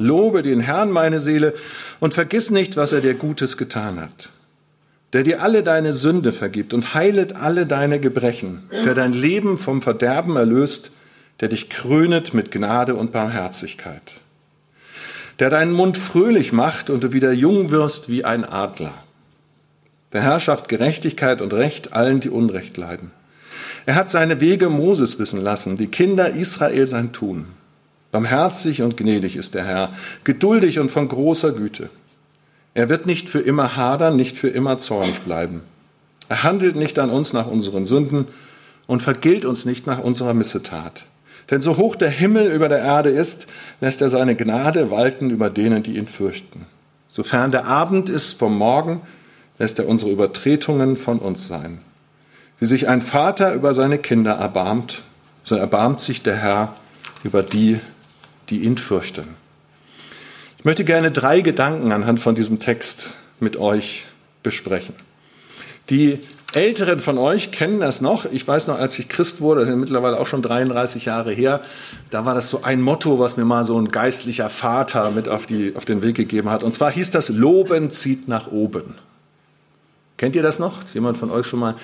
Lobe 0.00 0.42
den 0.42 0.60
Herrn, 0.60 0.90
meine 0.90 1.20
Seele, 1.20 1.54
und 2.00 2.14
vergiss 2.14 2.50
nicht, 2.50 2.76
was 2.76 2.92
er 2.92 3.02
dir 3.02 3.14
Gutes 3.14 3.56
getan 3.56 4.00
hat. 4.00 4.30
Der 5.12 5.22
dir 5.22 5.42
alle 5.42 5.62
deine 5.62 5.92
Sünde 5.92 6.32
vergibt 6.32 6.72
und 6.72 6.94
heilet 6.94 7.34
alle 7.34 7.66
deine 7.66 8.00
Gebrechen, 8.00 8.62
der 8.84 8.94
dein 8.94 9.12
Leben 9.12 9.58
vom 9.58 9.82
Verderben 9.82 10.36
erlöst, 10.36 10.90
der 11.40 11.48
dich 11.48 11.68
krönet 11.68 12.32
mit 12.32 12.50
Gnade 12.50 12.94
und 12.94 13.12
Barmherzigkeit. 13.12 14.14
Der 15.38 15.50
deinen 15.50 15.72
Mund 15.72 15.96
fröhlich 15.96 16.52
macht 16.52 16.90
und 16.90 17.04
du 17.04 17.12
wieder 17.12 17.32
jung 17.32 17.70
wirst 17.70 18.08
wie 18.08 18.24
ein 18.24 18.44
Adler. 18.44 18.94
Der 20.12 20.22
Herr 20.22 20.40
schafft 20.40 20.68
Gerechtigkeit 20.68 21.40
und 21.40 21.52
Recht 21.52 21.92
allen, 21.92 22.20
die 22.20 22.30
Unrecht 22.30 22.76
leiden. 22.76 23.10
Er 23.86 23.94
hat 23.94 24.10
seine 24.10 24.40
Wege 24.40 24.68
Moses 24.68 25.18
wissen 25.18 25.42
lassen, 25.42 25.76
die 25.76 25.86
Kinder 25.86 26.30
Israel 26.30 26.88
sein 26.88 27.12
Tun. 27.12 27.46
Barmherzig 28.12 28.82
und 28.82 28.96
gnädig 28.96 29.36
ist 29.36 29.54
der 29.54 29.64
Herr, 29.64 29.92
geduldig 30.24 30.78
und 30.78 30.90
von 30.90 31.08
großer 31.08 31.52
Güte. 31.52 31.90
Er 32.74 32.88
wird 32.88 33.06
nicht 33.06 33.28
für 33.28 33.40
immer 33.40 33.76
hadern, 33.76 34.16
nicht 34.16 34.36
für 34.36 34.48
immer 34.48 34.78
zornig 34.78 35.20
bleiben. 35.20 35.62
Er 36.28 36.42
handelt 36.42 36.76
nicht 36.76 36.98
an 36.98 37.10
uns 37.10 37.32
nach 37.32 37.46
unseren 37.46 37.86
Sünden 37.86 38.28
und 38.86 39.02
vergilt 39.02 39.44
uns 39.44 39.64
nicht 39.64 39.86
nach 39.86 39.98
unserer 39.98 40.34
Missetat. 40.34 41.06
Denn 41.50 41.60
so 41.60 41.76
hoch 41.76 41.96
der 41.96 42.10
Himmel 42.10 42.50
über 42.52 42.68
der 42.68 42.78
Erde 42.78 43.10
ist, 43.10 43.48
lässt 43.80 44.00
er 44.00 44.10
seine 44.10 44.36
Gnade 44.36 44.90
walten 44.90 45.30
über 45.30 45.50
denen, 45.50 45.82
die 45.82 45.96
ihn 45.96 46.06
fürchten. 46.06 46.66
Sofern 47.10 47.50
der 47.50 47.66
Abend 47.66 48.08
ist 48.08 48.38
vom 48.38 48.56
Morgen, 48.56 49.00
lässt 49.58 49.78
er 49.78 49.88
unsere 49.88 50.12
Übertretungen 50.12 50.96
von 50.96 51.18
uns 51.18 51.48
sein. 51.48 51.80
Wie 52.60 52.66
sich 52.66 52.88
ein 52.88 53.02
Vater 53.02 53.54
über 53.54 53.74
seine 53.74 53.98
Kinder 53.98 54.32
erbarmt, 54.32 55.02
so 55.42 55.56
erbarmt 55.56 55.98
sich 55.98 56.22
der 56.22 56.36
Herr 56.36 56.74
über 57.24 57.42
die, 57.42 57.80
die 58.50 58.60
ihn 58.60 58.76
fürchten. 58.76 59.28
Ich 60.58 60.64
möchte 60.64 60.84
gerne 60.84 61.10
drei 61.10 61.40
Gedanken 61.40 61.92
anhand 61.92 62.20
von 62.20 62.34
diesem 62.34 62.60
Text 62.60 63.14
mit 63.38 63.56
euch 63.56 64.06
besprechen. 64.42 64.94
Die 65.88 66.20
Älteren 66.52 67.00
von 67.00 67.16
euch 67.16 67.52
kennen 67.52 67.80
das 67.80 68.00
noch. 68.00 68.24
Ich 68.30 68.46
weiß 68.46 68.66
noch, 68.66 68.78
als 68.78 68.98
ich 68.98 69.08
Christ 69.08 69.40
wurde, 69.40 69.60
das 69.60 69.70
ist 69.70 69.76
mittlerweile 69.76 70.18
auch 70.18 70.26
schon 70.26 70.42
33 70.42 71.04
Jahre 71.04 71.32
her, 71.32 71.62
da 72.10 72.24
war 72.24 72.34
das 72.34 72.50
so 72.50 72.62
ein 72.62 72.80
Motto, 72.80 73.18
was 73.18 73.36
mir 73.36 73.44
mal 73.44 73.64
so 73.64 73.80
ein 73.80 73.90
geistlicher 73.90 74.50
Vater 74.50 75.10
mit 75.12 75.28
auf, 75.28 75.46
die, 75.46 75.74
auf 75.76 75.84
den 75.84 76.02
Weg 76.02 76.16
gegeben 76.16 76.50
hat. 76.50 76.62
Und 76.62 76.74
zwar 76.74 76.90
hieß 76.90 77.10
das, 77.12 77.28
Loben 77.28 77.90
zieht 77.90 78.28
nach 78.28 78.50
oben. 78.50 78.96
Kennt 80.16 80.36
ihr 80.36 80.42
das 80.42 80.58
noch? 80.58 80.84
Ist 80.84 80.94
jemand 80.94 81.18
von 81.18 81.30
euch 81.30 81.46
schon 81.46 81.60
mal? 81.60 81.76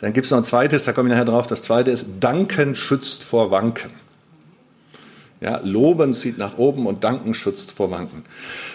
Dann 0.00 0.12
gibt 0.12 0.24
es 0.24 0.30
noch 0.30 0.38
ein 0.38 0.44
zweites, 0.44 0.84
da 0.84 0.92
komme 0.92 1.08
ich 1.08 1.12
nachher 1.12 1.26
drauf. 1.26 1.46
Das 1.46 1.62
zweite 1.62 1.90
ist, 1.90 2.06
Danken 2.20 2.74
schützt 2.74 3.22
vor 3.22 3.50
Wanken. 3.50 3.90
Ja, 5.46 5.60
loben 5.62 6.12
zieht 6.12 6.38
nach 6.38 6.58
oben 6.58 6.86
und 6.86 7.04
danken 7.04 7.32
schützt 7.32 7.70
vor 7.70 7.92
Wanken. 7.92 8.24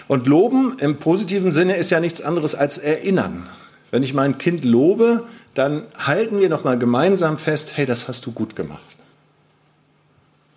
Und 0.08 0.26
loben 0.26 0.78
im 0.78 0.96
positiven 0.96 1.52
Sinne 1.52 1.76
ist 1.76 1.90
ja 1.90 2.00
nichts 2.00 2.22
anderes 2.22 2.54
als 2.54 2.78
erinnern. 2.78 3.46
Wenn 3.90 4.02
ich 4.02 4.14
mein 4.14 4.38
Kind 4.38 4.64
lobe, 4.64 5.24
dann 5.52 5.82
halten 5.98 6.40
wir 6.40 6.48
noch 6.48 6.64
mal 6.64 6.78
gemeinsam 6.78 7.36
fest, 7.36 7.76
hey, 7.76 7.84
das 7.84 8.08
hast 8.08 8.24
du 8.24 8.32
gut 8.32 8.56
gemacht. 8.56 8.80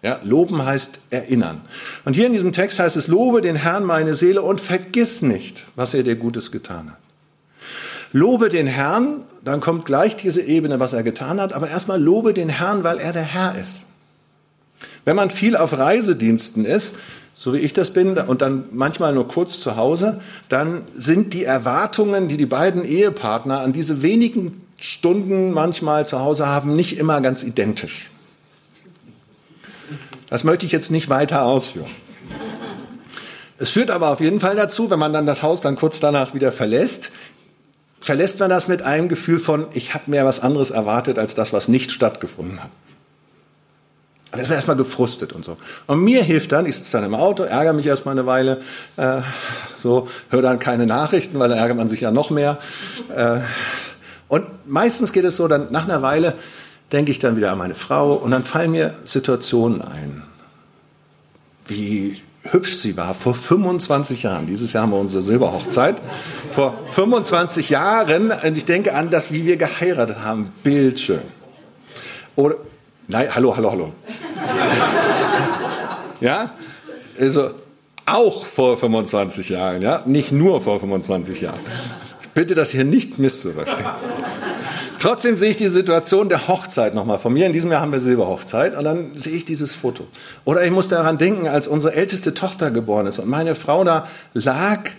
Ja, 0.04 0.22
loben 0.24 0.64
heißt 0.64 1.02
erinnern. 1.10 1.60
Und 2.06 2.14
hier 2.16 2.28
in 2.28 2.32
diesem 2.32 2.54
Text 2.54 2.80
heißt 2.80 2.96
es, 2.96 3.10
lobe 3.10 3.42
den 3.42 3.58
Herrn 3.58 3.84
meine 3.84 4.16
Seele 4.16 4.42
und 4.42 4.62
vergiss 4.62 5.22
nicht, 5.22 5.68
was 5.76 5.94
er 5.94 6.04
dir 6.04 6.16
Gutes 6.16 6.50
getan 6.50 6.92
hat. 6.92 6.98
Lobe 8.14 8.48
den 8.48 8.68
Herrn, 8.68 9.24
dann 9.44 9.60
kommt 9.60 9.84
gleich 9.84 10.16
diese 10.16 10.42
Ebene, 10.42 10.80
was 10.80 10.94
er 10.94 11.04
getan 11.04 11.42
hat, 11.42 11.52
aber 11.52 11.70
erstmal 11.70 12.02
lobe 12.02 12.34
den 12.34 12.48
Herrn, 12.48 12.86
weil 12.86 13.00
er 13.00 13.12
der 13.12 13.24
Herr 13.24 13.60
ist. 13.60 13.86
Wenn 15.06 15.16
man 15.16 15.30
viel 15.30 15.56
auf 15.56 15.78
Reisediensten 15.78 16.66
ist, 16.66 16.98
so 17.36 17.54
wie 17.54 17.60
ich 17.60 17.74
das 17.74 17.92
bin, 17.92 18.18
und 18.18 18.42
dann 18.42 18.66
manchmal 18.72 19.14
nur 19.14 19.28
kurz 19.28 19.60
zu 19.60 19.76
Hause, 19.76 20.22
dann 20.50 20.84
sind 20.96 21.34
die 21.34 21.44
Erwartungen, 21.44 22.28
die 22.28 22.38
die 22.38 22.46
beiden 22.46 22.84
Ehepartner 22.84 23.60
an 23.60 23.74
diese 23.74 24.02
wenigen 24.02 24.62
Stunden 24.78 25.52
manchmal 25.52 26.08
zu 26.08 26.20
Hause 26.20 26.48
haben, 26.48 26.76
nicht 26.76 26.98
immer 26.98 27.22
ganz 27.22 27.44
identisch. 27.44 28.10
Das 30.30 30.44
möchte 30.44 30.66
ich 30.66 30.72
jetzt 30.72 30.92
nicht 30.92 31.10
weiter 31.10 31.44
ausführen. 31.44 31.92
Es 33.58 33.70
führt 33.70 33.92
aber 33.92 34.10
auf 34.10 34.20
jeden 34.20 34.40
Fall 34.40 34.56
dazu, 34.56 34.90
wenn 34.90 35.00
man 35.00 35.14
dann 35.14 35.26
das 35.26 35.44
Haus 35.44 35.62
dann 35.62 35.76
kurz 35.76 36.00
danach 36.00 36.34
wieder 36.34 36.52
verlässt, 36.52 37.12
verlässt 38.02 38.40
man 38.40 38.50
das 38.50 38.68
mit 38.68 38.82
einem 38.82 39.08
Gefühl 39.08 39.40
von, 39.40 39.68
ich 39.74 39.94
habe 39.94 40.12
mir 40.12 40.26
was 40.26 40.42
anderes 40.42 40.72
erwartet 40.72 41.18
als 41.18 41.36
das, 41.36 41.54
was 41.54 41.68
nicht 41.68 41.92
stattgefunden 41.92 42.62
hat. 42.62 42.72
Und 44.36 44.42
ist 44.42 44.50
man 44.50 44.56
erstmal 44.56 44.78
gefrustet 44.78 45.34
und 45.34 45.46
so. 45.46 45.58
Und 45.88 46.02
mir 46.02 46.24
hilft 46.24 46.52
dann, 46.52 46.66
ich 46.66 46.76
sitze 46.76 46.92
dann 46.94 47.04
im 47.04 47.16
Auto, 47.16 47.44
ärgere 47.44 47.74
mich 47.74 47.86
erstmal 47.86 48.14
eine 48.14 48.26
Weile, 48.26 48.62
äh, 48.98 49.22
so, 49.76 50.08
höre 50.30 50.42
dann 50.42 50.60
keine 50.60 50.86
Nachrichten, 50.86 51.40
weil 51.40 51.50
da 51.50 51.56
ärgert 51.56 51.78
man 51.78 51.88
sich 51.88 52.02
ja 52.02 52.12
noch 52.12 52.30
mehr. 52.30 52.58
Äh, 53.16 53.40
und 54.28 54.46
meistens 54.66 55.14
geht 55.14 55.24
es 55.24 55.38
so, 55.38 55.48
dann 55.48 55.68
nach 55.72 55.86
einer 55.86 56.02
Weile 56.02 56.34
denke 56.92 57.12
ich 57.12 57.20
dann 57.20 57.38
wieder 57.38 57.52
an 57.52 57.58
meine 57.58 57.76
Frau 57.76 58.14
und 58.14 58.32
dann 58.32 58.44
fallen 58.44 58.72
mir 58.72 58.94
Situationen 59.06 59.82
ein, 59.82 60.24
wie 61.68 62.22
hübsch 62.52 62.76
sie 62.76 62.96
war 62.96 63.14
vor 63.14 63.36
25 63.36 64.24
Jahren. 64.24 64.48
Dieses 64.48 64.74
Jahr 64.74 64.84
haben 64.84 64.92
wir 64.92 65.00
unsere 65.00 65.24
Silberhochzeit. 65.24 65.98
Vor 66.50 66.78
25 66.92 67.70
Jahren, 67.70 68.32
und 68.32 68.58
ich 68.58 68.66
denke 68.66 68.94
an 68.94 69.10
das, 69.10 69.32
wie 69.32 69.46
wir 69.46 69.58
geheiratet 69.58 70.18
haben, 70.24 70.54
bildschön. 70.64 71.22
Oder, 72.36 72.56
nein, 73.08 73.34
hallo, 73.34 73.56
hallo, 73.56 73.72
hallo. 73.72 73.94
Ja, 76.22 76.52
also 77.20 77.52
auch 78.06 78.46
vor 78.46 78.78
25 78.78 79.50
Jahren, 79.50 79.82
ja, 79.82 80.04
nicht 80.06 80.32
nur 80.32 80.62
vor 80.62 80.80
25 80.80 81.42
Jahren. 81.42 81.60
Ich 82.22 82.30
bitte 82.30 82.56
das 82.56 82.70
hier 82.70 82.84
nicht 82.84 83.18
misszuverstehen. 83.18 83.90
Trotzdem 85.00 85.38
sehe 85.38 85.52
ich 85.52 85.58
die 85.58 85.68
Situation 85.68 86.30
der 86.30 86.48
Hochzeit 86.48 86.96
nochmal 86.96 87.20
von 87.20 87.32
mir. 87.32 87.46
In 87.46 87.54
diesem 87.54 87.72
Jahr 87.72 87.82
haben 87.82 87.92
wir 87.92 88.00
Silberhochzeit 88.00 88.76
und 88.76 88.84
dann 88.84 89.12
sehe 89.16 89.36
ich 89.36 89.46
dieses 89.46 89.76
Foto. 89.76 90.08
Oder 90.46 90.64
ich 90.64 90.72
muss 90.72 90.88
daran 90.88 91.18
denken, 91.18 91.48
als 91.48 91.68
unsere 91.68 91.94
älteste 91.94 92.34
Tochter 92.34 92.72
geboren 92.72 93.06
ist 93.06 93.20
und 93.20 93.28
meine 93.28 93.54
Frau 93.56 93.84
da 93.84 94.08
lag, 94.34 94.90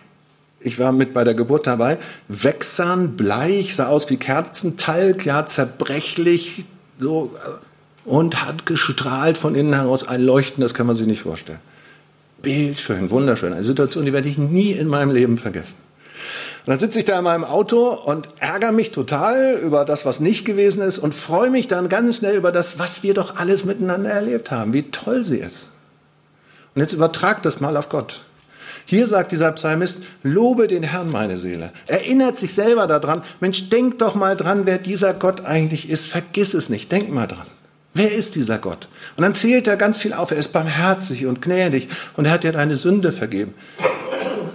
ich 0.60 0.78
war 0.78 0.92
mit 0.92 1.12
bei 1.12 1.24
der 1.24 1.34
Geburt 1.34 1.66
dabei, 1.66 1.98
wächsern, 2.28 3.16
bleich, 3.16 3.74
sah 3.74 3.88
aus 3.88 4.08
wie 4.10 4.16
Kerzentalg, 4.16 5.26
ja, 5.26 5.44
zerbrechlich, 5.44 6.66
so 6.98 7.32
und 8.06 8.46
hat 8.46 8.66
gestrahlt 8.66 9.36
von 9.36 9.54
innen 9.54 9.74
heraus 9.74 10.06
ein 10.06 10.22
Leuchten, 10.22 10.62
das 10.62 10.74
kann 10.74 10.86
man 10.86 10.96
sich 10.96 11.06
nicht 11.06 11.22
vorstellen. 11.22 11.58
Bildschön, 12.40 13.10
wunderschön. 13.10 13.52
Eine 13.52 13.64
Situation, 13.64 14.04
die 14.04 14.12
werde 14.12 14.28
ich 14.28 14.38
nie 14.38 14.72
in 14.72 14.86
meinem 14.86 15.10
Leben 15.10 15.36
vergessen. 15.36 15.76
Und 16.64 16.70
dann 16.70 16.78
sitze 16.78 17.00
ich 17.00 17.04
da 17.04 17.18
in 17.18 17.24
meinem 17.24 17.44
Auto 17.44 17.92
und 17.92 18.28
ärgere 18.38 18.72
mich 18.72 18.92
total 18.92 19.58
über 19.62 19.84
das, 19.84 20.04
was 20.04 20.20
nicht 20.20 20.44
gewesen 20.44 20.82
ist 20.82 20.98
und 20.98 21.14
freue 21.14 21.50
mich 21.50 21.68
dann 21.68 21.88
ganz 21.88 22.16
schnell 22.16 22.36
über 22.36 22.52
das, 22.52 22.78
was 22.78 23.02
wir 23.02 23.14
doch 23.14 23.36
alles 23.36 23.64
miteinander 23.64 24.10
erlebt 24.10 24.50
haben, 24.50 24.72
wie 24.72 24.84
toll 24.84 25.22
sie 25.24 25.38
ist. 25.38 25.68
Und 26.74 26.82
jetzt 26.82 26.92
übertragt 26.92 27.44
das 27.44 27.60
mal 27.60 27.76
auf 27.76 27.88
Gott. 27.88 28.22
Hier 28.84 29.06
sagt 29.06 29.32
dieser 29.32 29.50
Psalmist, 29.52 30.02
lobe 30.22 30.68
den 30.68 30.84
Herrn, 30.84 31.10
meine 31.10 31.36
Seele. 31.36 31.72
Erinnert 31.88 32.38
sich 32.38 32.54
selber 32.54 32.86
daran, 32.86 33.22
Mensch, 33.40 33.68
denk 33.68 33.98
doch 33.98 34.14
mal 34.14 34.36
dran, 34.36 34.66
wer 34.66 34.78
dieser 34.78 35.12
Gott 35.14 35.44
eigentlich 35.44 35.90
ist. 35.90 36.06
Vergiss 36.06 36.54
es 36.54 36.68
nicht, 36.68 36.92
denk 36.92 37.10
mal 37.10 37.26
dran. 37.26 37.46
Wer 37.96 38.12
ist 38.12 38.34
dieser 38.34 38.58
Gott? 38.58 38.88
Und 39.16 39.22
dann 39.22 39.32
zählt 39.32 39.66
er 39.66 39.78
ganz 39.78 39.96
viel 39.96 40.12
auf. 40.12 40.30
Er 40.30 40.36
ist 40.36 40.52
barmherzig 40.52 41.24
und 41.24 41.40
gnädig 41.40 41.88
und 42.14 42.26
er 42.26 42.32
hat 42.32 42.44
dir 42.44 42.52
deine 42.52 42.76
Sünde 42.76 43.10
vergeben. 43.10 43.54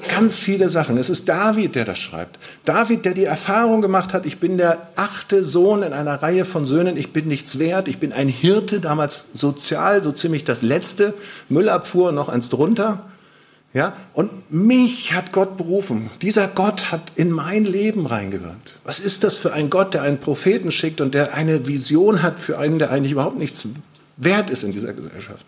Ganz 0.07 0.38
viele 0.38 0.69
Sachen. 0.69 0.95
Es 0.98 1.10
ist 1.10 1.27
David, 1.27 1.74
der 1.74 1.86
das 1.86 1.98
schreibt. 1.98 2.38
David, 2.65 3.03
der 3.03 3.15
die 3.15 3.24
Erfahrung 3.24 3.81
gemacht 3.81 4.13
hat, 4.13 4.27
ich 4.27 4.39
bin 4.39 4.60
der 4.60 4.89
achte 4.95 5.43
Sohn 5.43 5.81
in 5.81 5.91
einer 5.91 6.21
Reihe 6.21 6.45
von 6.45 6.65
Söhnen, 6.65 6.98
ich 6.98 7.13
bin 7.13 7.27
nichts 7.27 7.57
wert, 7.57 7.88
ich 7.88 7.98
bin 7.98 8.13
ein 8.13 8.27
Hirte, 8.27 8.79
damals 8.79 9.29
sozial 9.33 10.03
so 10.03 10.12
ziemlich 10.12 10.43
das 10.43 10.62
letzte, 10.62 11.15
Müllabfuhr 11.50 12.12
noch 12.12 12.29
eins 12.29 12.50
drunter. 12.50 13.10
Ja, 13.73 13.95
und 14.13 14.51
mich 14.51 15.13
hat 15.13 15.31
Gott 15.31 15.55
berufen. 15.55 16.09
Dieser 16.21 16.47
Gott 16.47 16.91
hat 16.91 17.13
in 17.15 17.31
mein 17.31 17.63
Leben 17.63 18.05
reingewirkt. 18.05 18.75
Was 18.83 18.99
ist 18.99 19.23
das 19.23 19.37
für 19.37 19.53
ein 19.53 19.69
Gott, 19.69 19.93
der 19.93 20.01
einen 20.01 20.19
Propheten 20.19 20.71
schickt 20.71 20.99
und 20.99 21.13
der 21.13 21.33
eine 21.35 21.67
Vision 21.67 22.21
hat 22.21 22.37
für 22.39 22.57
einen, 22.57 22.79
der 22.79 22.91
eigentlich 22.91 23.13
überhaupt 23.13 23.37
nichts 23.37 23.65
wert 24.17 24.49
ist 24.49 24.63
in 24.63 24.71
dieser 24.71 24.91
Gesellschaft? 24.91 25.45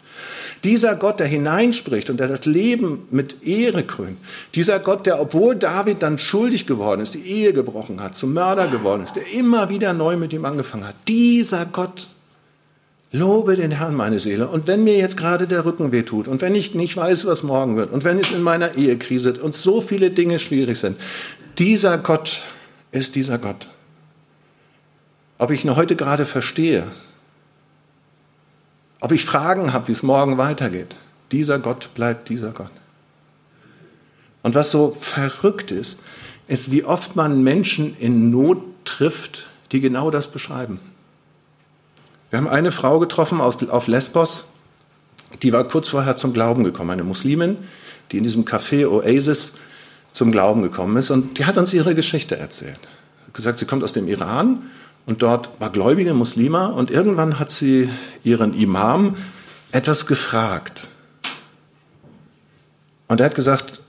Dieser 0.64 0.96
Gott, 0.96 1.20
der 1.20 1.28
hineinspricht 1.28 2.10
und 2.10 2.22
der 2.22 2.30
das 2.30 2.46
Leben 2.46 3.08
mit 3.12 3.46
Ehre 3.46 3.84
krönt. 3.84 4.18
Dieser 4.56 4.80
Gott, 4.80 5.06
der, 5.06 5.20
obwohl 5.20 5.58
David 5.58 6.02
dann 6.02 6.18
schuldig 6.18 6.66
geworden 6.66 7.02
ist, 7.02 7.16
die 7.16 7.24
Ehe 7.24 7.52
gebrochen 7.52 8.02
hat, 8.02 8.16
zum 8.16 8.32
Mörder 8.32 8.68
geworden 8.68 9.04
ist, 9.04 9.18
der 9.18 9.34
immer 9.34 9.68
wieder 9.68 9.92
neu 9.92 10.16
mit 10.16 10.32
ihm 10.32 10.46
angefangen 10.46 10.88
hat. 10.88 10.96
Dieser 11.10 11.66
Gott 11.66 12.08
Lobe 13.16 13.56
den 13.56 13.70
Herrn, 13.70 13.96
meine 13.96 14.20
Seele. 14.20 14.48
Und 14.48 14.66
wenn 14.66 14.84
mir 14.84 14.98
jetzt 14.98 15.18
gerade 15.18 15.46
der 15.46 15.66
Rücken 15.66 15.92
wehtut 15.92 16.28
und 16.28 16.42
wenn 16.42 16.56
ich 16.56 16.74
nicht 16.74 16.98
weiß, 16.98 17.28
was 17.28 17.44
morgen 17.44 17.78
wird 17.78 17.92
und 17.92 18.04
wenn 18.04 18.18
es 18.18 18.32
in 18.32 18.42
meiner 18.42 18.74
Ehe 18.74 18.98
kriselt 18.98 19.38
und 19.38 19.54
so 19.54 19.82
viele 19.82 20.10
Dinge 20.10 20.40
schwierig 20.40 20.80
sind, 20.80 20.98
dieser 21.60 22.00
Gott 22.00 22.42
ist 22.92 23.14
dieser 23.14 23.38
Gott. 23.38 23.68
Ob 25.38 25.52
ich 25.52 25.64
ihn 25.64 25.76
heute 25.76 25.96
gerade 25.96 26.26
verstehe, 26.26 26.88
ob 29.00 29.12
ich 29.12 29.24
Fragen 29.24 29.74
habe, 29.74 29.90
wie 29.90 29.92
es 29.92 30.02
morgen 30.02 30.40
weitergeht, 30.40 30.96
dieser 31.32 31.60
Gott 31.60 31.92
bleibt 31.94 32.30
dieser 32.30 32.50
Gott. 32.50 32.72
Und 34.42 34.56
was 34.56 34.72
so 34.72 34.90
verrückt 35.00 35.70
ist, 35.70 36.00
ist, 36.48 36.72
wie 36.72 36.84
oft 36.84 37.16
man 37.16 37.44
Menschen 37.44 37.96
in 38.00 38.32
Not 38.32 38.58
trifft, 38.86 39.50
die 39.72 39.82
genau 39.82 40.10
das 40.10 40.30
beschreiben. 40.30 40.80
Wir 42.34 42.40
haben 42.40 42.48
eine 42.48 42.72
Frau 42.72 42.98
getroffen 42.98 43.42
aus, 43.42 43.62
auf 43.70 43.86
Lesbos, 43.86 44.46
die 45.44 45.54
war 45.54 45.68
kurz 45.68 45.90
vorher 45.90 46.16
zum 46.16 46.34
Glauben 46.34 46.64
gekommen, 46.64 46.90
eine 46.90 47.04
Muslimin, 47.04 47.58
die 48.12 48.18
in 48.18 48.24
diesem 48.24 48.44
Café 48.44 48.88
Oasis 48.88 49.54
zum 50.14 50.32
Glauben 50.32 50.64
gekommen 50.64 50.98
ist. 50.98 51.12
Und 51.12 51.38
die 51.38 51.46
hat 51.46 51.58
uns 51.58 51.76
ihre 51.76 51.94
Geschichte 51.94 52.36
erzählt. 52.36 52.80
Sie 52.80 53.28
hat 53.28 53.34
gesagt, 53.36 53.60
sie 53.60 53.66
kommt 53.66 53.84
aus 53.84 53.94
dem 53.94 54.08
Iran 54.08 54.64
und 55.06 55.22
dort 55.22 55.52
war 55.60 55.70
gläubige 55.70 56.16
Muslima 56.16 56.66
und 56.66 56.90
irgendwann 56.90 57.38
hat 57.38 57.52
sie 57.52 57.92
ihren 58.24 58.56
Imam 58.56 59.16
etwas 59.72 60.08
gefragt. 60.08 60.90
Und 63.10 63.20
er 63.20 63.28
hat 63.28 63.36
gesagt, 63.36 63.80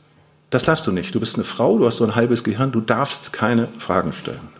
das 0.51 0.65
darfst 0.65 0.87
du 0.87 0.93
nicht. 0.93 1.15
Du 1.15 1.21
bist 1.21 1.37
eine 1.37 1.45
Frau, 1.45 1.79
du 1.79 1.87
hast 1.87 1.97
so 1.97 2.05
ein 2.05 2.15
halbes 2.15 2.45
Gehirn, 2.45 2.73
du 2.73 2.83
darfst 2.83 3.33
keine 3.33 3.69
Fragen 3.79 4.13
stellen. 4.13 4.51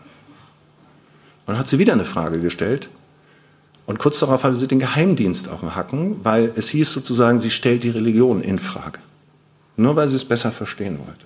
Und 1.45 1.53
dann 1.53 1.59
hat 1.59 1.67
sie 1.67 1.77
wieder 1.77 1.93
eine 1.93 2.05
Frage 2.05 2.41
gestellt 2.41 2.89
und 3.85 3.99
kurz 3.99 4.19
darauf 4.19 4.43
hatte 4.43 4.55
sie 4.55 4.67
den 4.67 4.79
Geheimdienst 4.79 5.49
auf 5.49 5.59
dem 5.59 5.75
Hacken, 5.75 6.17
weil 6.23 6.51
es 6.55 6.69
hieß 6.69 6.91
sozusagen, 6.91 7.39
sie 7.39 7.51
stellt 7.51 7.83
die 7.83 7.89
Religion 7.89 8.41
in 8.41 8.59
Frage. 8.59 8.99
Nur 9.77 9.95
weil 9.95 10.07
sie 10.07 10.15
es 10.15 10.25
besser 10.25 10.51
verstehen 10.51 10.97
wollte. 10.99 11.25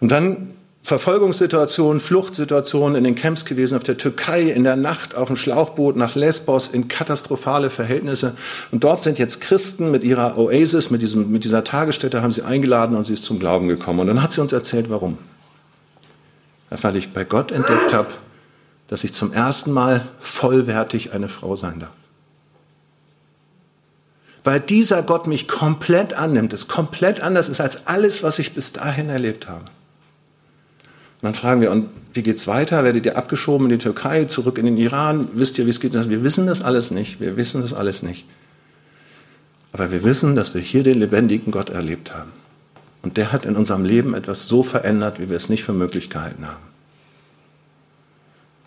Und 0.00 0.10
dann 0.10 0.52
Verfolgungssituationen, 0.84 2.00
Fluchtsituationen 2.00 2.96
in 2.96 3.04
den 3.04 3.14
Camps 3.14 3.44
gewesen, 3.44 3.76
auf 3.76 3.84
der 3.84 3.98
Türkei, 3.98 4.42
in 4.42 4.64
der 4.64 4.74
Nacht 4.74 5.14
auf 5.14 5.28
dem 5.28 5.36
Schlauchboot 5.36 5.96
nach 5.96 6.16
Lesbos 6.16 6.66
in 6.66 6.88
katastrophale 6.88 7.70
Verhältnisse. 7.70 8.34
Und 8.72 8.82
dort 8.82 9.04
sind 9.04 9.16
jetzt 9.20 9.40
Christen 9.40 9.92
mit 9.92 10.02
ihrer 10.02 10.36
Oasis, 10.38 10.90
mit, 10.90 11.00
diesem, 11.00 11.30
mit 11.30 11.44
dieser 11.44 11.62
Tagesstätte, 11.62 12.20
haben 12.20 12.32
sie 12.32 12.42
eingeladen 12.42 12.96
und 12.96 13.04
sie 13.04 13.14
ist 13.14 13.22
zum 13.22 13.38
Glauben 13.38 13.68
gekommen. 13.68 14.00
Und 14.00 14.08
dann 14.08 14.22
hat 14.22 14.32
sie 14.32 14.40
uns 14.40 14.50
erzählt, 14.50 14.90
warum. 14.90 15.18
Weil 16.68 16.96
ich 16.96 17.12
bei 17.12 17.22
Gott 17.22 17.52
entdeckt 17.52 17.92
habe, 17.92 18.08
dass 18.92 19.04
ich 19.04 19.14
zum 19.14 19.32
ersten 19.32 19.72
Mal 19.72 20.06
vollwertig 20.20 21.14
eine 21.14 21.28
Frau 21.28 21.56
sein 21.56 21.80
darf. 21.80 21.92
Weil 24.44 24.60
dieser 24.60 25.02
Gott 25.02 25.26
mich 25.26 25.48
komplett 25.48 26.12
annimmt, 26.12 26.52
es 26.52 26.68
komplett 26.68 27.22
anders 27.22 27.48
ist 27.48 27.62
als 27.62 27.86
alles, 27.86 28.22
was 28.22 28.38
ich 28.38 28.52
bis 28.52 28.74
dahin 28.74 29.08
erlebt 29.08 29.48
habe. 29.48 29.64
Und 29.64 31.22
dann 31.22 31.34
fragen 31.34 31.62
wir, 31.62 31.70
und 31.70 31.88
wie 32.12 32.22
geht's 32.22 32.46
weiter? 32.46 32.84
Werdet 32.84 33.06
ihr 33.06 33.16
abgeschoben 33.16 33.70
in 33.70 33.78
die 33.78 33.82
Türkei, 33.82 34.26
zurück 34.26 34.58
in 34.58 34.66
den 34.66 34.76
Iran? 34.76 35.30
Wisst 35.32 35.56
ihr, 35.56 35.64
wie 35.64 35.70
es 35.70 35.80
geht? 35.80 35.94
Wir 35.94 36.22
wissen 36.22 36.46
das 36.46 36.60
alles 36.60 36.90
nicht. 36.90 37.18
Wir 37.18 37.38
wissen 37.38 37.62
das 37.62 37.72
alles 37.72 38.02
nicht. 38.02 38.26
Aber 39.72 39.90
wir 39.90 40.04
wissen, 40.04 40.34
dass 40.34 40.52
wir 40.52 40.60
hier 40.60 40.82
den 40.82 40.98
lebendigen 40.98 41.50
Gott 41.50 41.70
erlebt 41.70 42.14
haben. 42.14 42.32
Und 43.00 43.16
der 43.16 43.32
hat 43.32 43.46
in 43.46 43.56
unserem 43.56 43.86
Leben 43.86 44.12
etwas 44.12 44.48
so 44.48 44.62
verändert, 44.62 45.18
wie 45.18 45.30
wir 45.30 45.36
es 45.38 45.48
nicht 45.48 45.64
für 45.64 45.72
möglich 45.72 46.10
gehalten 46.10 46.46
haben 46.46 46.71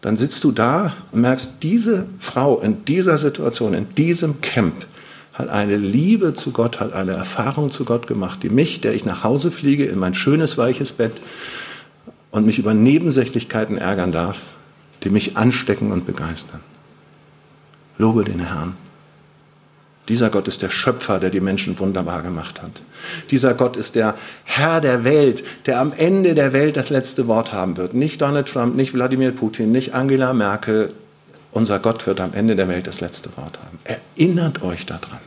dann 0.05 0.17
sitzt 0.17 0.43
du 0.43 0.51
da 0.51 0.93
und 1.11 1.21
merkst, 1.21 1.53
diese 1.63 2.05
Frau 2.19 2.59
in 2.59 2.85
dieser 2.85 3.17
Situation, 3.17 3.73
in 3.73 3.95
diesem 3.95 4.39
Camp, 4.39 4.85
hat 5.33 5.49
eine 5.49 5.77
Liebe 5.77 6.35
zu 6.35 6.51
Gott, 6.51 6.79
hat 6.79 6.93
eine 6.93 7.13
Erfahrung 7.13 7.71
zu 7.71 7.85
Gott 7.85 8.05
gemacht, 8.05 8.43
die 8.43 8.49
mich, 8.49 8.81
der 8.81 8.93
ich 8.93 9.03
nach 9.03 9.23
Hause 9.23 9.49
fliege, 9.49 9.85
in 9.85 9.97
mein 9.97 10.13
schönes, 10.13 10.59
weiches 10.59 10.91
Bett 10.91 11.13
und 12.29 12.45
mich 12.45 12.59
über 12.59 12.75
Nebensächlichkeiten 12.75 13.79
ärgern 13.79 14.11
darf, 14.11 14.43
die 15.03 15.09
mich 15.09 15.37
anstecken 15.37 15.91
und 15.91 16.05
begeistern. 16.05 16.59
Lobe 17.97 18.25
den 18.25 18.41
Herrn. 18.41 18.77
Dieser 20.07 20.29
Gott 20.29 20.47
ist 20.47 20.61
der 20.61 20.69
Schöpfer, 20.69 21.19
der 21.19 21.31
die 21.31 21.39
Menschen 21.39 21.79
wunderbar 21.79 22.21
gemacht 22.21 22.61
hat. 22.61 22.71
Dieser 23.31 23.55
Gott 23.55 23.75
ist 23.75 23.95
der 23.95 24.15
Herr 24.43 24.79
der 24.79 25.03
Welt, 25.03 25.43
der 25.65 25.79
am 25.79 25.93
Ende 25.93 26.35
der 26.35 26.53
Welt 26.53 26.77
das 26.77 26.89
letzte 26.89 27.27
Wort 27.27 27.53
haben 27.53 27.75
wird. 27.77 27.95
Nicht 27.95 28.21
Donald 28.21 28.47
Trump, 28.47 28.75
nicht 28.75 28.93
Wladimir 28.93 29.31
Putin, 29.31 29.71
nicht 29.71 29.93
Angela 29.95 30.33
Merkel. 30.33 30.93
Unser 31.51 31.79
Gott 31.79 32.05
wird 32.05 32.21
am 32.21 32.33
Ende 32.33 32.55
der 32.55 32.67
Welt 32.67 32.85
das 32.85 33.01
letzte 33.01 33.29
Wort 33.35 33.57
haben. 33.59 33.79
Erinnert 33.83 34.61
euch 34.61 34.85
daran. 34.85 35.19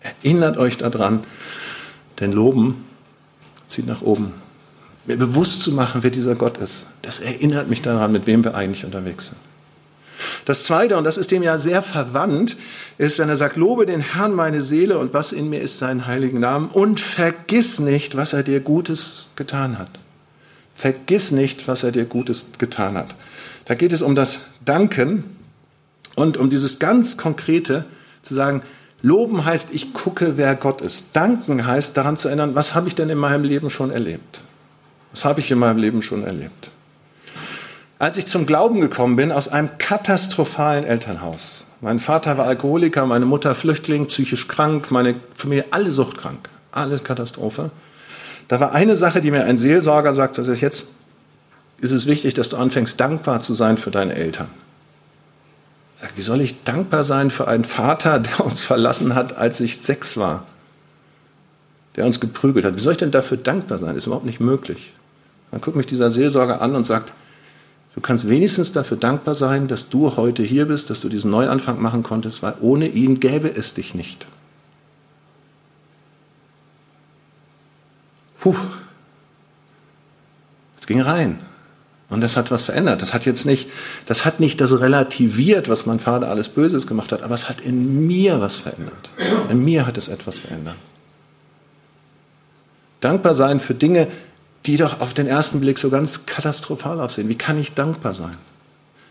Erinnert 0.00 0.58
euch 0.58 0.76
daran, 0.76 1.24
denn 2.20 2.32
Loben 2.32 2.84
zieht 3.66 3.86
nach 3.86 4.02
oben. 4.02 4.32
Mir 5.06 5.16
bewusst 5.16 5.62
zu 5.62 5.72
machen, 5.72 6.02
wer 6.02 6.10
dieser 6.10 6.34
Gott 6.34 6.58
ist, 6.58 6.86
das 7.02 7.20
erinnert 7.20 7.68
mich 7.68 7.80
daran, 7.82 8.12
mit 8.12 8.26
wem 8.26 8.44
wir 8.44 8.54
eigentlich 8.54 8.84
unterwegs 8.84 9.26
sind. 9.26 9.38
Das 10.44 10.64
Zweite, 10.64 10.96
und 10.96 11.04
das 11.04 11.16
ist 11.16 11.30
dem 11.30 11.42
ja 11.42 11.58
sehr 11.58 11.82
verwandt, 11.82 12.56
ist, 12.98 13.18
wenn 13.18 13.28
er 13.28 13.36
sagt, 13.36 13.56
lobe 13.56 13.86
den 13.86 14.00
Herrn 14.00 14.34
meine 14.34 14.62
Seele 14.62 14.98
und 14.98 15.14
was 15.14 15.32
in 15.32 15.48
mir 15.50 15.60
ist 15.60 15.78
seinen 15.78 16.06
heiligen 16.06 16.40
Namen 16.40 16.68
und 16.68 17.00
vergiss 17.00 17.78
nicht, 17.78 18.16
was 18.16 18.32
er 18.32 18.42
dir 18.42 18.60
Gutes 18.60 19.28
getan 19.36 19.78
hat. 19.78 19.90
Vergiss 20.74 21.30
nicht, 21.30 21.68
was 21.68 21.82
er 21.82 21.92
dir 21.92 22.04
Gutes 22.04 22.48
getan 22.58 22.96
hat. 22.96 23.14
Da 23.64 23.74
geht 23.74 23.92
es 23.92 24.02
um 24.02 24.14
das 24.14 24.40
Danken 24.64 25.24
und 26.14 26.36
um 26.36 26.50
dieses 26.50 26.78
ganz 26.78 27.16
Konkrete 27.16 27.84
zu 28.22 28.34
sagen, 28.34 28.62
Loben 29.02 29.44
heißt, 29.44 29.74
ich 29.74 29.92
gucke, 29.92 30.38
wer 30.38 30.54
Gott 30.54 30.80
ist. 30.80 31.08
Danken 31.12 31.66
heißt, 31.66 31.94
daran 31.94 32.16
zu 32.16 32.28
erinnern, 32.28 32.54
was 32.54 32.74
habe 32.74 32.88
ich 32.88 32.94
denn 32.94 33.10
in 33.10 33.18
meinem 33.18 33.44
Leben 33.44 33.68
schon 33.68 33.90
erlebt? 33.90 34.42
Was 35.10 35.26
habe 35.26 35.40
ich 35.40 35.50
in 35.50 35.58
meinem 35.58 35.76
Leben 35.76 36.00
schon 36.02 36.24
erlebt? 36.24 36.70
Als 37.98 38.16
ich 38.16 38.26
zum 38.26 38.46
Glauben 38.46 38.80
gekommen 38.80 39.16
bin, 39.16 39.30
aus 39.30 39.48
einem 39.48 39.78
katastrophalen 39.78 40.84
Elternhaus. 40.84 41.64
Mein 41.80 42.00
Vater 42.00 42.36
war 42.38 42.46
Alkoholiker, 42.46 43.06
meine 43.06 43.26
Mutter 43.26 43.54
Flüchtling, 43.54 44.06
psychisch 44.06 44.48
krank, 44.48 44.90
meine 44.90 45.16
Familie 45.36 45.66
alle 45.70 45.90
suchtkrank. 45.90 46.48
Alles 46.72 47.04
Katastrophe. 47.04 47.70
Da 48.48 48.58
war 48.58 48.72
eine 48.72 48.96
Sache, 48.96 49.20
die 49.20 49.30
mir 49.30 49.44
ein 49.44 49.58
Seelsorger 49.58 50.12
sagte, 50.12 50.40
also 50.40 50.52
jetzt 50.52 50.86
ist 51.78 51.92
es 51.92 52.06
wichtig, 52.06 52.34
dass 52.34 52.48
du 52.48 52.56
anfängst, 52.56 52.98
dankbar 52.98 53.40
zu 53.40 53.54
sein 53.54 53.78
für 53.78 53.90
deine 53.90 54.14
Eltern. 54.14 54.48
Sag, 56.00 56.16
wie 56.16 56.22
soll 56.22 56.40
ich 56.40 56.64
dankbar 56.64 57.04
sein 57.04 57.30
für 57.30 57.46
einen 57.48 57.64
Vater, 57.64 58.18
der 58.18 58.44
uns 58.44 58.62
verlassen 58.62 59.14
hat, 59.14 59.36
als 59.36 59.60
ich 59.60 59.80
sechs 59.80 60.16
war? 60.16 60.46
Der 61.96 62.04
uns 62.04 62.18
geprügelt 62.18 62.64
hat. 62.64 62.76
Wie 62.76 62.80
soll 62.80 62.92
ich 62.92 62.98
denn 62.98 63.12
dafür 63.12 63.36
dankbar 63.36 63.78
sein? 63.78 63.94
Ist 63.94 64.06
überhaupt 64.06 64.26
nicht 64.26 64.40
möglich. 64.40 64.92
Dann 65.52 65.60
guckt 65.60 65.76
mich 65.76 65.86
dieser 65.86 66.10
Seelsorger 66.10 66.60
an 66.60 66.74
und 66.74 66.84
sagt, 66.84 67.12
Du 67.94 68.00
kannst 68.00 68.28
wenigstens 68.28 68.72
dafür 68.72 68.96
dankbar 68.96 69.34
sein, 69.34 69.68
dass 69.68 69.88
du 69.88 70.16
heute 70.16 70.42
hier 70.42 70.66
bist, 70.66 70.90
dass 70.90 71.00
du 71.00 71.08
diesen 71.08 71.30
Neuanfang 71.30 71.80
machen 71.80 72.02
konntest, 72.02 72.42
weil 72.42 72.54
ohne 72.60 72.88
ihn 72.88 73.20
gäbe 73.20 73.48
es 73.48 73.74
dich 73.74 73.94
nicht. 73.94 74.26
Puh. 78.40 78.56
Es 80.76 80.86
ging 80.86 81.00
rein. 81.00 81.38
Und 82.10 82.20
das 82.20 82.36
hat 82.36 82.50
was 82.50 82.64
verändert. 82.64 83.00
Das 83.00 83.14
hat 83.14 83.24
jetzt 83.24 83.46
nicht, 83.46 83.68
das 84.06 84.24
hat 84.24 84.38
nicht 84.38 84.60
das 84.60 84.78
relativiert, 84.78 85.68
was 85.68 85.86
mein 85.86 85.98
Vater 85.98 86.28
alles 86.28 86.48
Böses 86.48 86.86
gemacht 86.86 87.12
hat, 87.12 87.22
aber 87.22 87.34
es 87.34 87.48
hat 87.48 87.60
in 87.60 88.06
mir 88.06 88.40
was 88.40 88.56
verändert. 88.56 89.10
In 89.48 89.64
mir 89.64 89.86
hat 89.86 89.96
es 89.96 90.08
etwas 90.08 90.38
verändert. 90.38 90.76
Dankbar 93.00 93.34
sein 93.34 93.60
für 93.60 93.74
Dinge, 93.74 94.08
die 94.66 94.76
doch 94.76 95.00
auf 95.00 95.14
den 95.14 95.26
ersten 95.26 95.60
Blick 95.60 95.78
so 95.78 95.90
ganz 95.90 96.26
katastrophal 96.26 97.00
aussehen. 97.00 97.28
Wie 97.28 97.36
kann 97.36 97.58
ich 97.58 97.74
dankbar 97.74 98.14
sein? 98.14 98.36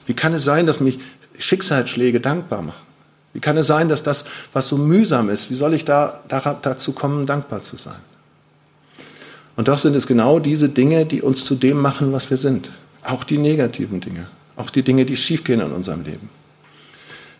Wie 0.06 0.14
kann 0.14 0.34
es 0.34 0.44
sein, 0.44 0.66
dass 0.66 0.80
mich 0.80 1.00
Schicksalsschläge 1.38 2.20
dankbar 2.20 2.62
machen? 2.62 2.82
Wie 3.34 3.40
kann 3.40 3.58
es 3.58 3.68
sein, 3.68 3.90
dass 3.90 4.04
das, 4.04 4.26
was 4.52 4.68
so 4.68 4.78
mühsam 4.78 5.30
ist, 5.30 5.50
wie 5.50 5.56
soll 5.56 5.74
ich 5.74 5.86
da, 5.86 6.22
da 6.28 6.58
dazu 6.62 6.94
kommen, 6.94 7.26
dankbar 7.26 7.64
zu 7.64 7.78
sein? 7.78 8.00
Und 9.56 9.68
doch 9.68 9.78
sind 9.78 9.96
es 9.96 10.08
genau 10.08 10.40
diese 10.40 10.70
Dinge, 10.70 11.06
die 11.06 11.22
uns 11.22 11.46
zu 11.46 11.56
dem 11.56 11.78
machen, 11.78 12.12
was 12.12 12.30
wir 12.30 12.38
sind. 12.38 12.72
Auch 13.04 13.24
die 13.24 13.38
negativen 13.38 14.02
Dinge. 14.02 14.28
Auch 14.56 14.70
die 14.70 14.84
Dinge, 14.84 15.06
die 15.06 15.18
schiefgehen 15.18 15.62
in 15.62 15.72
unserem 15.72 16.04
Leben. 16.04 16.30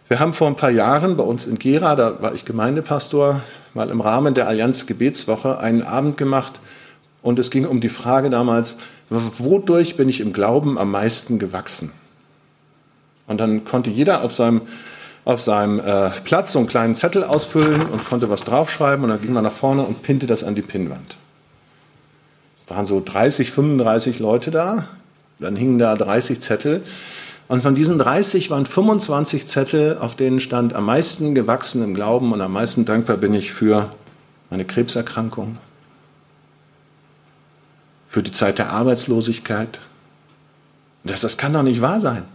Wir 0.08 0.20
haben 0.20 0.34
vor 0.34 0.48
ein 0.48 0.56
paar 0.56 0.70
Jahren 0.70 1.16
bei 1.18 1.24
uns 1.24 1.48
in 1.48 1.58
Gera, 1.58 1.96
da 1.96 2.22
war 2.22 2.34
ich 2.36 2.46
Gemeindepastor, 2.46 3.42
mal 3.74 3.90
im 3.90 4.02
Rahmen 4.02 4.34
der 4.34 4.48
Allianz 4.48 4.86
Gebetswoche 4.86 5.60
einen 5.60 5.82
Abend 5.82 6.18
gemacht 6.18 6.60
und 7.24 7.40
es 7.40 7.50
ging 7.50 7.66
um 7.66 7.80
die 7.80 7.90
Frage 7.90 8.30
damals, 8.30 8.78
wodurch 9.10 9.98
bin 9.98 10.10
ich 10.10 10.20
im 10.20 10.34
Glauben 10.34 10.78
am 10.78 10.92
meisten 10.92 11.40
gewachsen? 11.40 11.92
Und 13.26 13.40
dann 13.40 13.64
konnte 13.64 13.90
jeder 13.90 14.24
auf 14.24 14.34
seinem, 14.34 14.62
auf 15.26 15.42
seinem 15.42 15.80
äh, 15.80 16.12
Platz 16.24 16.52
so 16.52 16.60
einen 16.60 16.68
kleinen 16.68 16.94
Zettel 16.94 17.24
ausfüllen 17.24 17.82
und 17.82 18.06
konnte 18.06 18.30
was 18.30 18.44
draufschreiben 18.44 19.04
und 19.06 19.10
dann 19.10 19.22
ging 19.22 19.34
man 19.34 19.44
nach 19.44 19.54
vorne 19.54 19.84
und 19.84 20.04
pinte 20.04 20.28
das 20.28 20.44
an 20.44 20.54
die 20.54 20.62
Pinnwand. 20.62 21.18
Waren 22.68 22.86
so 22.86 23.02
30, 23.04 23.52
35 23.52 24.20
Leute 24.20 24.52
da, 24.52 24.88
dann 25.40 25.56
hingen 25.56 25.80
da 25.80 25.96
30 25.96 26.42
Zettel 26.42 26.84
und 27.48 27.62
von 27.62 27.76
diesen 27.76 27.98
30 27.98 28.50
waren 28.50 28.66
25 28.66 29.48
Zettel, 29.48 29.98
auf 29.98 30.16
denen 30.16 30.40
stand 30.40 30.74
am 30.74 30.86
meisten 30.86 31.36
gewachsen 31.36 31.84
im 31.84 31.94
Glauben 31.94 32.34
und 32.34 32.42
am 32.42 32.52
meisten 32.52 32.84
dankbar 32.84 33.18
bin 33.18 33.34
ich 33.34 33.54
für 33.54 33.90
meine 34.50 34.66
Krebserkrankung, 34.66 35.58
für 38.14 38.22
die 38.22 38.32
Zeit 38.32 38.60
der 38.60 38.70
Arbeitslosigkeit. 38.70 39.80
Das, 41.04 41.22
das 41.22 41.36
kann 41.36 41.52
doch 41.52 41.64
nicht 41.64 41.82
wahr 41.82 42.00
sein. 42.00 42.26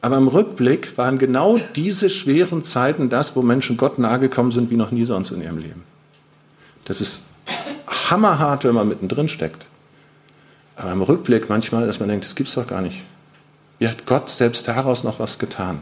Aber 0.00 0.16
im 0.16 0.26
Rückblick 0.26 0.98
waren 0.98 1.18
genau 1.18 1.60
diese 1.76 2.10
schweren 2.10 2.64
Zeiten 2.64 3.08
das, 3.08 3.36
wo 3.36 3.42
Menschen 3.42 3.76
Gott 3.76 4.00
nahegekommen 4.00 4.50
sind 4.50 4.68
wie 4.72 4.76
noch 4.76 4.90
nie 4.90 5.04
sonst 5.04 5.30
in 5.30 5.40
ihrem 5.40 5.58
Leben. 5.58 5.84
Das 6.84 7.00
ist 7.00 7.22
hammerhart, 7.86 8.64
wenn 8.64 8.74
man 8.74 8.88
mittendrin 8.88 9.28
steckt. 9.28 9.68
Aber 10.74 10.90
im 10.90 11.02
Rückblick 11.02 11.48
manchmal, 11.48 11.86
dass 11.86 12.00
man 12.00 12.08
denkt, 12.08 12.24
das 12.24 12.34
gibt's 12.34 12.54
doch 12.54 12.66
gar 12.66 12.82
nicht. 12.82 13.04
Wie 13.78 13.86
hat 13.86 14.04
Gott 14.04 14.30
selbst 14.30 14.66
daraus 14.66 15.04
noch 15.04 15.20
was 15.20 15.38
getan? 15.38 15.80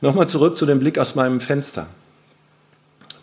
Nochmal 0.00 0.28
zurück 0.28 0.56
zu 0.56 0.64
dem 0.64 0.80
Blick 0.80 0.98
aus 0.98 1.14
meinem 1.14 1.40
Fenster. 1.40 1.88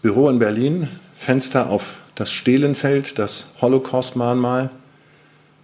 Büro 0.04 0.30
in 0.30 0.38
Berlin, 0.38 0.90
Fenster 1.16 1.72
auf 1.72 1.98
das 2.16 2.32
Stehlenfeld, 2.32 3.18
das 3.20 3.48
Holocaust-Mahnmal. 3.62 4.70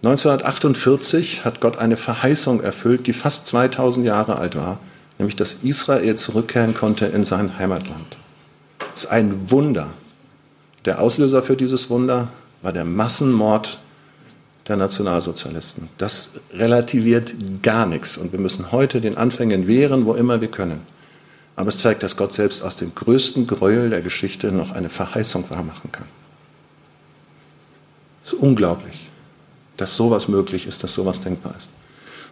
1948 0.02 1.44
hat 1.44 1.60
Gott 1.60 1.78
eine 1.78 1.96
Verheißung 1.96 2.62
erfüllt, 2.62 3.06
die 3.06 3.12
fast 3.12 3.46
2000 3.46 4.06
Jahre 4.06 4.36
alt 4.36 4.56
war, 4.56 4.78
nämlich 5.18 5.36
dass 5.36 5.54
Israel 5.62 6.16
zurückkehren 6.16 6.74
konnte 6.74 7.06
in 7.06 7.24
sein 7.24 7.58
Heimatland. 7.58 8.16
Das 8.78 9.04
ist 9.04 9.10
ein 9.10 9.50
Wunder. 9.50 9.88
Der 10.86 11.00
Auslöser 11.00 11.42
für 11.42 11.56
dieses 11.56 11.90
Wunder 11.90 12.28
war 12.62 12.72
der 12.72 12.84
Massenmord 12.84 13.78
der 14.66 14.76
Nationalsozialisten. 14.76 15.88
Das 15.98 16.30
relativiert 16.52 17.34
gar 17.62 17.86
nichts 17.86 18.16
und 18.16 18.32
wir 18.32 18.38
müssen 18.38 18.72
heute 18.72 19.00
den 19.00 19.16
Anfängen 19.16 19.66
wehren, 19.66 20.06
wo 20.06 20.14
immer 20.14 20.40
wir 20.40 20.48
können. 20.48 20.80
Aber 21.56 21.68
es 21.68 21.78
zeigt, 21.78 22.02
dass 22.02 22.16
Gott 22.16 22.32
selbst 22.32 22.62
aus 22.62 22.76
dem 22.76 22.94
größten 22.94 23.46
Gräuel 23.46 23.90
der 23.90 24.00
Geschichte 24.00 24.52
noch 24.52 24.70
eine 24.70 24.88
Verheißung 24.88 25.44
wahrmachen 25.50 25.92
kann. 25.92 26.06
Es 28.24 28.32
ist 28.32 28.38
unglaublich, 28.40 29.08
dass 29.76 29.96
sowas 29.96 30.28
möglich 30.28 30.66
ist, 30.66 30.82
dass 30.82 30.94
sowas 30.94 31.20
denkbar 31.20 31.54
ist. 31.56 31.70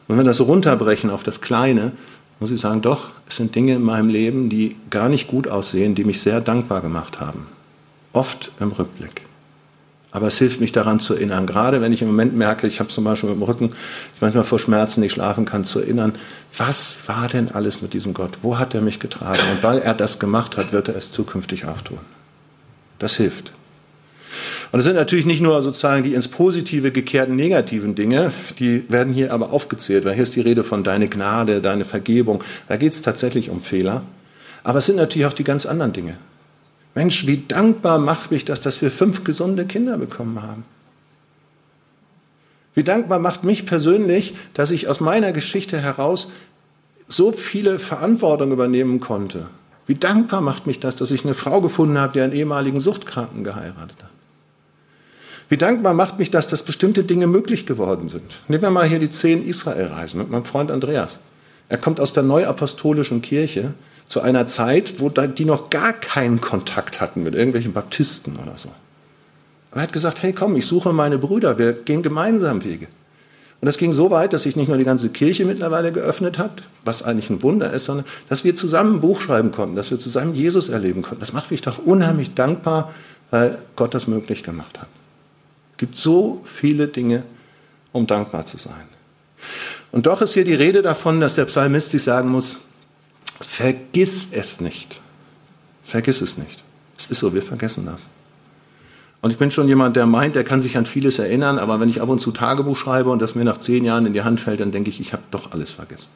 Und 0.06 0.16
wenn 0.16 0.24
wir 0.24 0.28
das 0.28 0.38
so 0.38 0.44
runterbrechen 0.44 1.10
auf 1.10 1.22
das 1.22 1.40
Kleine, 1.40 1.92
muss 2.40 2.50
ich 2.50 2.60
sagen, 2.60 2.82
doch, 2.82 3.08
es 3.28 3.36
sind 3.36 3.54
Dinge 3.54 3.74
in 3.74 3.82
meinem 3.82 4.08
Leben, 4.08 4.48
die 4.48 4.76
gar 4.90 5.08
nicht 5.08 5.26
gut 5.26 5.48
aussehen, 5.48 5.94
die 5.94 6.04
mich 6.04 6.20
sehr 6.20 6.40
dankbar 6.40 6.80
gemacht 6.80 7.20
haben. 7.20 7.46
Oft 8.12 8.52
im 8.60 8.72
Rückblick. 8.72 9.22
Aber 10.10 10.28
es 10.28 10.38
hilft 10.38 10.60
mich 10.60 10.72
daran 10.72 11.00
zu 11.00 11.14
erinnern. 11.14 11.46
Gerade 11.46 11.82
wenn 11.82 11.92
ich 11.92 12.00
im 12.00 12.08
Moment 12.08 12.34
merke, 12.34 12.66
ich 12.66 12.80
habe 12.80 12.88
zum 12.88 13.04
Beispiel 13.04 13.28
mit 13.28 13.38
dem 13.38 13.42
Rücken, 13.42 13.72
ich 14.14 14.22
manchmal 14.22 14.44
vor 14.44 14.58
Schmerzen 14.58 15.00
nicht 15.00 15.12
schlafen 15.12 15.44
kann, 15.44 15.64
zu 15.64 15.80
erinnern, 15.80 16.14
was 16.56 16.96
war 17.06 17.28
denn 17.28 17.50
alles 17.52 17.82
mit 17.82 17.92
diesem 17.92 18.14
Gott? 18.14 18.38
Wo 18.40 18.58
hat 18.58 18.74
er 18.74 18.80
mich 18.80 19.00
getragen? 19.00 19.42
Und 19.52 19.62
weil 19.62 19.78
er 19.78 19.94
das 19.94 20.18
gemacht 20.18 20.56
hat, 20.56 20.72
wird 20.72 20.88
er 20.88 20.96
es 20.96 21.12
zukünftig 21.12 21.66
auch 21.66 21.82
tun. 21.82 21.98
Das 22.98 23.16
hilft. 23.16 23.52
Und 24.70 24.80
es 24.80 24.84
sind 24.84 24.96
natürlich 24.96 25.24
nicht 25.24 25.40
nur 25.40 25.62
sozusagen 25.62 26.02
die 26.02 26.14
ins 26.14 26.28
Positive 26.28 26.92
gekehrten 26.92 27.36
negativen 27.36 27.94
Dinge, 27.94 28.32
die 28.58 28.84
werden 28.90 29.14
hier 29.14 29.32
aber 29.32 29.50
aufgezählt, 29.52 30.04
weil 30.04 30.14
hier 30.14 30.24
ist 30.24 30.36
die 30.36 30.42
Rede 30.42 30.62
von 30.62 30.82
deine 30.82 31.08
Gnade, 31.08 31.62
deine 31.62 31.86
Vergebung. 31.86 32.44
Da 32.68 32.76
geht 32.76 32.92
es 32.92 33.00
tatsächlich 33.00 33.48
um 33.48 33.62
Fehler. 33.62 34.02
Aber 34.64 34.80
es 34.80 34.86
sind 34.86 34.96
natürlich 34.96 35.26
auch 35.26 35.32
die 35.32 35.44
ganz 35.44 35.64
anderen 35.64 35.92
Dinge. 35.92 36.18
Mensch, 36.94 37.26
wie 37.26 37.44
dankbar 37.48 37.98
macht 37.98 38.30
mich 38.30 38.44
das, 38.44 38.60
dass 38.60 38.82
wir 38.82 38.90
fünf 38.90 39.24
gesunde 39.24 39.64
Kinder 39.64 39.96
bekommen 39.96 40.42
haben. 40.42 40.64
Wie 42.74 42.84
dankbar 42.84 43.18
macht 43.18 43.44
mich 43.44 43.66
persönlich, 43.66 44.34
dass 44.52 44.70
ich 44.70 44.88
aus 44.88 45.00
meiner 45.00 45.32
Geschichte 45.32 45.80
heraus 45.80 46.30
so 47.06 47.32
viele 47.32 47.78
Verantwortung 47.78 48.52
übernehmen 48.52 49.00
konnte. 49.00 49.46
Wie 49.86 49.94
dankbar 49.94 50.42
macht 50.42 50.66
mich 50.66 50.78
das, 50.78 50.96
dass 50.96 51.10
ich 51.10 51.24
eine 51.24 51.34
Frau 51.34 51.62
gefunden 51.62 51.98
habe, 51.98 52.12
die 52.12 52.20
einen 52.20 52.34
ehemaligen 52.34 52.78
Suchtkranken 52.78 53.42
geheiratet 53.42 53.96
hat. 54.02 54.10
Wie 55.48 55.56
dankbar 55.56 55.94
macht 55.94 56.18
mich 56.18 56.30
das, 56.30 56.46
dass 56.46 56.62
bestimmte 56.62 57.04
Dinge 57.04 57.26
möglich 57.26 57.64
geworden 57.64 58.08
sind. 58.10 58.42
Nehmen 58.48 58.62
wir 58.62 58.70
mal 58.70 58.86
hier 58.86 58.98
die 58.98 59.10
zehn 59.10 59.42
Israelreisen 59.42 60.18
mit 60.18 60.30
meinem 60.30 60.44
Freund 60.44 60.70
Andreas. 60.70 61.18
Er 61.70 61.78
kommt 61.78 62.00
aus 62.00 62.12
der 62.12 62.22
neuapostolischen 62.22 63.22
Kirche 63.22 63.72
zu 64.06 64.20
einer 64.20 64.46
Zeit, 64.46 65.00
wo 65.00 65.08
die 65.08 65.44
noch 65.44 65.70
gar 65.70 65.92
keinen 65.92 66.40
Kontakt 66.40 67.00
hatten 67.00 67.22
mit 67.22 67.34
irgendwelchen 67.34 67.72
Baptisten 67.72 68.36
oder 68.36 68.56
so. 68.56 68.70
Aber 69.70 69.80
er 69.80 69.82
hat 69.84 69.92
gesagt, 69.92 70.22
hey 70.22 70.32
komm, 70.32 70.56
ich 70.56 70.66
suche 70.66 70.92
meine 70.92 71.18
Brüder, 71.18 71.58
wir 71.58 71.72
gehen 71.72 72.02
gemeinsam 72.02 72.64
Wege. 72.64 72.86
Und 73.60 73.66
das 73.66 73.76
ging 73.76 73.92
so 73.92 74.10
weit, 74.10 74.32
dass 74.32 74.44
sich 74.44 74.54
nicht 74.54 74.68
nur 74.68 74.78
die 74.78 74.84
ganze 74.84 75.08
Kirche 75.08 75.44
mittlerweile 75.44 75.92
geöffnet 75.92 76.38
hat, 76.38 76.62
was 76.84 77.02
eigentlich 77.02 77.28
ein 77.28 77.42
Wunder 77.42 77.72
ist, 77.72 77.86
sondern 77.86 78.06
dass 78.28 78.44
wir 78.44 78.54
zusammen 78.54 78.96
ein 78.96 79.00
Buch 79.00 79.20
schreiben 79.20 79.50
konnten, 79.50 79.76
dass 79.76 79.90
wir 79.90 79.98
zusammen 79.98 80.34
Jesus 80.34 80.68
erleben 80.68 81.02
konnten. 81.02 81.20
Das 81.20 81.32
macht 81.32 81.50
mich 81.50 81.60
doch 81.60 81.78
unheimlich 81.78 82.34
dankbar, 82.34 82.92
weil 83.30 83.58
Gott 83.76 83.94
das 83.94 84.06
möglich 84.06 84.42
gemacht 84.42 84.78
hat. 84.78 84.88
Gibt 85.78 85.96
so 85.96 86.42
viele 86.44 86.88
Dinge, 86.88 87.22
um 87.92 88.06
dankbar 88.06 88.44
zu 88.44 88.58
sein. 88.58 88.74
Und 89.90 90.06
doch 90.06 90.20
ist 90.20 90.34
hier 90.34 90.44
die 90.44 90.54
Rede 90.54 90.82
davon, 90.82 91.20
dass 91.20 91.34
der 91.34 91.46
Psalmist 91.46 91.90
sich 91.90 92.02
sagen 92.02 92.28
muss, 92.28 92.58
Vergiss 93.40 94.30
es 94.32 94.60
nicht. 94.60 95.00
Vergiss 95.84 96.20
es 96.20 96.38
nicht. 96.38 96.64
Es 96.98 97.06
ist 97.06 97.20
so, 97.20 97.34
wir 97.34 97.42
vergessen 97.42 97.86
das. 97.86 98.06
Und 99.20 99.30
ich 99.30 99.38
bin 99.38 99.50
schon 99.50 99.68
jemand, 99.68 99.96
der 99.96 100.06
meint, 100.06 100.36
der 100.36 100.44
kann 100.44 100.60
sich 100.60 100.76
an 100.76 100.86
vieles 100.86 101.18
erinnern, 101.18 101.58
aber 101.58 101.80
wenn 101.80 101.88
ich 101.88 102.00
ab 102.00 102.08
und 102.08 102.20
zu 102.20 102.30
Tagebuch 102.30 102.76
schreibe 102.76 103.10
und 103.10 103.20
das 103.20 103.34
mir 103.34 103.44
nach 103.44 103.58
zehn 103.58 103.84
Jahren 103.84 104.06
in 104.06 104.12
die 104.12 104.22
Hand 104.22 104.40
fällt, 104.40 104.60
dann 104.60 104.70
denke 104.70 104.90
ich, 104.90 105.00
ich 105.00 105.12
habe 105.12 105.22
doch 105.30 105.52
alles 105.52 105.70
vergessen. 105.70 106.08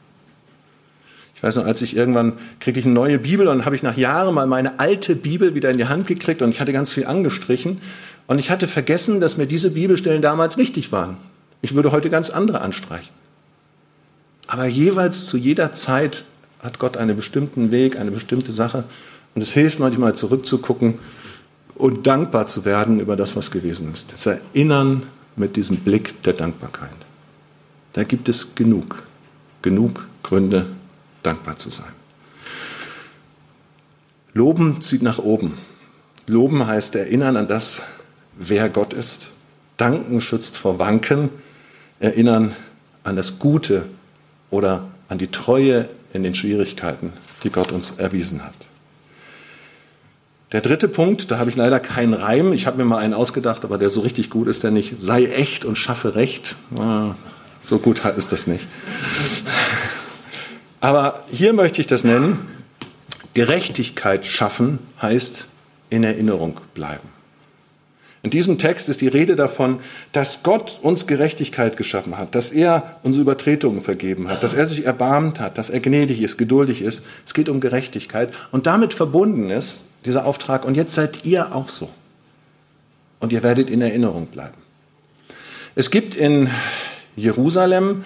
Ich 1.34 1.42
weiß 1.42 1.56
noch, 1.56 1.64
als 1.64 1.82
ich 1.82 1.96
irgendwann 1.96 2.34
kriege 2.60 2.78
ich 2.78 2.86
eine 2.86 2.94
neue 2.94 3.18
Bibel 3.18 3.48
und 3.48 3.64
habe 3.64 3.74
ich 3.74 3.82
nach 3.82 3.96
Jahren 3.96 4.34
mal 4.34 4.46
meine 4.46 4.78
alte 4.78 5.16
Bibel 5.16 5.56
wieder 5.56 5.70
in 5.70 5.78
die 5.78 5.86
Hand 5.86 6.06
gekriegt 6.06 6.42
und 6.42 6.50
ich 6.50 6.60
hatte 6.60 6.72
ganz 6.72 6.90
viel 6.90 7.04
angestrichen 7.04 7.80
und 8.32 8.38
ich 8.38 8.50
hatte 8.50 8.66
vergessen, 8.66 9.20
dass 9.20 9.36
mir 9.36 9.46
diese 9.46 9.72
Bibelstellen 9.72 10.22
damals 10.22 10.56
wichtig 10.56 10.90
waren. 10.90 11.18
Ich 11.60 11.74
würde 11.74 11.92
heute 11.92 12.08
ganz 12.08 12.30
andere 12.30 12.62
anstreichen. 12.62 13.12
Aber 14.46 14.64
jeweils 14.64 15.26
zu 15.26 15.36
jeder 15.36 15.72
Zeit 15.72 16.24
hat 16.62 16.78
Gott 16.78 16.96
einen 16.96 17.14
bestimmten 17.14 17.72
Weg, 17.72 17.98
eine 18.00 18.10
bestimmte 18.10 18.50
Sache. 18.50 18.84
Und 19.34 19.42
es 19.42 19.52
hilft 19.52 19.80
manchmal 19.80 20.14
zurückzugucken 20.14 20.98
und 21.74 22.06
dankbar 22.06 22.46
zu 22.46 22.64
werden 22.64 23.00
über 23.00 23.16
das, 23.16 23.36
was 23.36 23.50
gewesen 23.50 23.92
ist. 23.92 24.14
Das 24.14 24.24
Erinnern 24.24 25.02
mit 25.36 25.56
diesem 25.56 25.76
Blick 25.76 26.22
der 26.22 26.32
Dankbarkeit. 26.32 26.88
Da 27.92 28.02
gibt 28.02 28.30
es 28.30 28.54
genug, 28.54 29.02
genug 29.60 30.06
Gründe, 30.22 30.68
dankbar 31.22 31.58
zu 31.58 31.68
sein. 31.68 31.92
Loben 34.32 34.80
zieht 34.80 35.02
nach 35.02 35.18
oben. 35.18 35.58
Loben 36.26 36.66
heißt 36.66 36.94
erinnern 36.94 37.36
an 37.36 37.46
das, 37.46 37.82
wer 38.36 38.68
Gott 38.68 38.92
ist. 38.92 39.30
Danken 39.76 40.20
schützt 40.20 40.56
vor 40.56 40.78
Wanken. 40.78 41.30
Erinnern 42.00 42.56
an 43.04 43.16
das 43.16 43.38
Gute 43.38 43.86
oder 44.50 44.88
an 45.08 45.18
die 45.18 45.28
Treue 45.28 45.88
in 46.12 46.22
den 46.22 46.34
Schwierigkeiten, 46.34 47.12
die 47.42 47.50
Gott 47.50 47.72
uns 47.72 47.92
erwiesen 47.92 48.44
hat. 48.44 48.54
Der 50.52 50.60
dritte 50.60 50.88
Punkt, 50.88 51.30
da 51.30 51.38
habe 51.38 51.48
ich 51.48 51.56
leider 51.56 51.80
keinen 51.80 52.12
Reim. 52.12 52.52
Ich 52.52 52.66
habe 52.66 52.76
mir 52.76 52.84
mal 52.84 52.98
einen 52.98 53.14
ausgedacht, 53.14 53.64
aber 53.64 53.78
der 53.78 53.88
so 53.88 54.00
richtig 54.00 54.28
gut 54.28 54.48
ist 54.48 54.62
der 54.62 54.70
nicht. 54.70 55.00
Sei 55.00 55.24
echt 55.24 55.64
und 55.64 55.76
schaffe 55.76 56.14
Recht. 56.14 56.56
So 57.64 57.78
gut 57.78 58.04
ist 58.04 58.32
das 58.32 58.46
nicht. 58.46 58.66
Aber 60.80 61.24
hier 61.30 61.52
möchte 61.54 61.80
ich 61.80 61.86
das 61.86 62.04
nennen. 62.04 62.48
Gerechtigkeit 63.32 64.26
schaffen 64.26 64.78
heißt 65.00 65.48
in 65.88 66.04
Erinnerung 66.04 66.60
bleiben. 66.74 67.08
In 68.22 68.30
diesem 68.30 68.56
Text 68.56 68.88
ist 68.88 69.00
die 69.00 69.08
Rede 69.08 69.34
davon, 69.34 69.80
dass 70.12 70.44
Gott 70.44 70.78
uns 70.80 71.08
Gerechtigkeit 71.08 71.76
geschaffen 71.76 72.18
hat, 72.18 72.36
dass 72.36 72.52
er 72.52 72.96
unsere 73.02 73.22
Übertretungen 73.22 73.82
vergeben 73.82 74.28
hat, 74.28 74.44
dass 74.44 74.54
er 74.54 74.66
sich 74.66 74.86
erbarmt 74.86 75.40
hat, 75.40 75.58
dass 75.58 75.70
er 75.70 75.80
gnädig 75.80 76.22
ist, 76.22 76.38
geduldig 76.38 76.82
ist. 76.82 77.02
Es 77.26 77.34
geht 77.34 77.48
um 77.48 77.60
Gerechtigkeit 77.60 78.32
und 78.52 78.66
damit 78.66 78.94
verbunden 78.94 79.50
ist 79.50 79.86
dieser 80.04 80.24
Auftrag, 80.24 80.64
und 80.64 80.76
jetzt 80.76 80.94
seid 80.94 81.24
ihr 81.24 81.54
auch 81.54 81.68
so. 81.68 81.88
Und 83.20 83.32
ihr 83.32 83.42
werdet 83.42 83.70
in 83.70 83.80
Erinnerung 83.80 84.26
bleiben. 84.26 84.56
Es 85.74 85.90
gibt 85.90 86.14
in 86.14 86.48
Jerusalem 87.16 88.04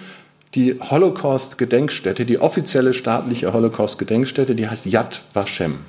die 0.55 0.79
Holocaust-Gedenkstätte, 0.79 2.25
die 2.25 2.39
offizielle 2.39 2.93
staatliche 2.93 3.51
Holocaust-Gedenkstätte, 3.53 4.55
die 4.55 4.67
heißt 4.67 4.85
Yad 4.85 5.23
Vashem. 5.33 5.79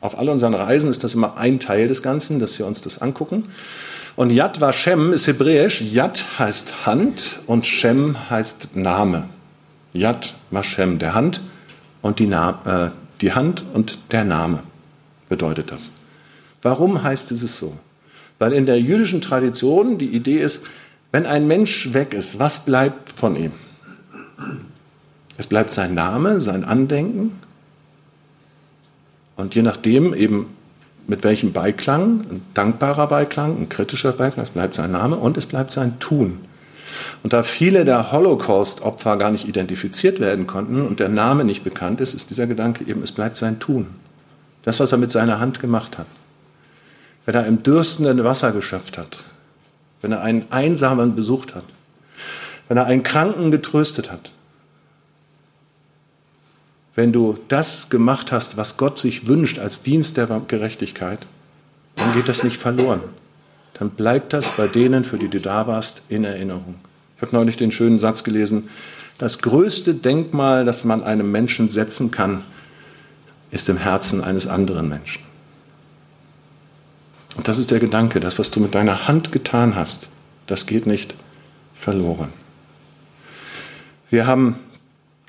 Auf 0.00 0.18
all 0.18 0.28
unseren 0.28 0.54
Reisen 0.54 0.90
ist 0.90 1.02
das 1.02 1.14
immer 1.14 1.36
ein 1.38 1.58
Teil 1.58 1.88
des 1.88 2.02
Ganzen, 2.02 2.38
dass 2.38 2.58
wir 2.58 2.66
uns 2.66 2.80
das 2.80 3.00
angucken. 3.02 3.44
Und 4.16 4.30
Yad 4.30 4.60
Vashem 4.60 5.12
ist 5.12 5.26
hebräisch. 5.26 5.80
Yad 5.80 6.38
heißt 6.38 6.86
Hand 6.86 7.40
und 7.46 7.66
Shem 7.66 8.30
heißt 8.30 8.76
Name. 8.76 9.28
Yad 9.92 10.34
Vashem, 10.50 10.98
der 10.98 11.14
Hand 11.14 11.40
und 12.02 12.18
die, 12.18 12.26
Na 12.26 12.60
äh, 12.64 12.90
die 13.20 13.32
Hand 13.32 13.64
und 13.74 13.98
der 14.12 14.24
Name 14.24 14.62
bedeutet 15.28 15.72
das. 15.72 15.92
Warum 16.62 17.02
heißt 17.02 17.32
es 17.32 17.58
so? 17.58 17.76
Weil 18.38 18.52
in 18.52 18.66
der 18.66 18.80
jüdischen 18.80 19.20
Tradition 19.20 19.98
die 19.98 20.08
Idee 20.08 20.38
ist, 20.38 20.62
wenn 21.10 21.26
ein 21.26 21.46
Mensch 21.46 21.92
weg 21.92 22.14
ist, 22.14 22.38
was 22.38 22.64
bleibt 22.64 23.10
von 23.10 23.36
ihm? 23.36 23.52
Es 25.36 25.46
bleibt 25.46 25.72
sein 25.72 25.94
Name, 25.94 26.40
sein 26.40 26.64
Andenken. 26.64 27.38
Und 29.38 29.54
je 29.54 29.62
nachdem 29.62 30.14
eben 30.14 30.46
mit 31.06 31.22
welchem 31.22 31.52
Beiklang, 31.52 32.24
ein 32.28 32.42
dankbarer 32.54 33.06
Beiklang, 33.06 33.56
ein 33.56 33.68
kritischer 33.68 34.12
Beiklang, 34.12 34.42
es 34.42 34.50
bleibt 34.50 34.74
sein 34.74 34.90
Name 34.90 35.16
und 35.16 35.36
es 35.36 35.46
bleibt 35.46 35.70
sein 35.70 36.00
Tun. 36.00 36.40
Und 37.22 37.32
da 37.32 37.44
viele 37.44 37.84
der 37.84 38.10
Holocaust-Opfer 38.10 39.16
gar 39.16 39.30
nicht 39.30 39.46
identifiziert 39.46 40.18
werden 40.18 40.48
konnten 40.48 40.84
und 40.84 40.98
der 40.98 41.08
Name 41.08 41.44
nicht 41.44 41.62
bekannt 41.62 42.00
ist, 42.00 42.14
ist 42.14 42.30
dieser 42.30 42.48
Gedanke 42.48 42.84
eben, 42.84 43.00
es 43.02 43.12
bleibt 43.12 43.36
sein 43.36 43.60
Tun. 43.60 43.86
Das, 44.62 44.80
was 44.80 44.90
er 44.90 44.98
mit 44.98 45.12
seiner 45.12 45.38
Hand 45.38 45.60
gemacht 45.60 45.98
hat. 45.98 46.06
Wenn 47.24 47.36
er 47.36 47.46
im 47.46 47.62
dürstenden 47.62 48.24
Wasser 48.24 48.50
geschöpft 48.50 48.98
hat, 48.98 49.18
wenn 50.02 50.10
er 50.10 50.22
einen 50.22 50.46
Einsamen 50.50 51.14
besucht 51.14 51.54
hat, 51.54 51.64
wenn 52.66 52.76
er 52.76 52.86
einen 52.86 53.04
Kranken 53.04 53.52
getröstet 53.52 54.10
hat, 54.10 54.32
wenn 56.98 57.12
du 57.12 57.38
das 57.46 57.90
gemacht 57.90 58.32
hast, 58.32 58.56
was 58.56 58.76
Gott 58.76 58.98
sich 58.98 59.28
wünscht 59.28 59.60
als 59.60 59.82
Dienst 59.82 60.16
der 60.16 60.26
Gerechtigkeit, 60.48 61.28
dann 61.94 62.12
geht 62.12 62.28
das 62.28 62.42
nicht 62.42 62.56
verloren. 62.56 63.02
Dann 63.74 63.90
bleibt 63.90 64.32
das 64.32 64.48
bei 64.56 64.66
denen, 64.66 65.04
für 65.04 65.16
die 65.16 65.28
du 65.28 65.40
da 65.40 65.68
warst, 65.68 66.02
in 66.08 66.24
Erinnerung. 66.24 66.74
Ich 67.14 67.22
habe 67.22 67.36
neulich 67.36 67.56
den 67.56 67.70
schönen 67.70 68.00
Satz 68.00 68.24
gelesen, 68.24 68.68
das 69.16 69.38
größte 69.38 69.94
Denkmal, 69.94 70.64
das 70.64 70.82
man 70.82 71.04
einem 71.04 71.30
Menschen 71.30 71.68
setzen 71.68 72.10
kann, 72.10 72.42
ist 73.52 73.68
im 73.68 73.76
Herzen 73.76 74.20
eines 74.20 74.48
anderen 74.48 74.88
Menschen. 74.88 75.22
Und 77.36 77.46
das 77.46 77.58
ist 77.58 77.70
der 77.70 77.78
Gedanke, 77.78 78.18
das, 78.18 78.40
was 78.40 78.50
du 78.50 78.58
mit 78.58 78.74
deiner 78.74 79.06
Hand 79.06 79.30
getan 79.30 79.76
hast, 79.76 80.08
das 80.48 80.66
geht 80.66 80.88
nicht 80.88 81.14
verloren. 81.76 82.32
Wir 84.10 84.26
haben 84.26 84.58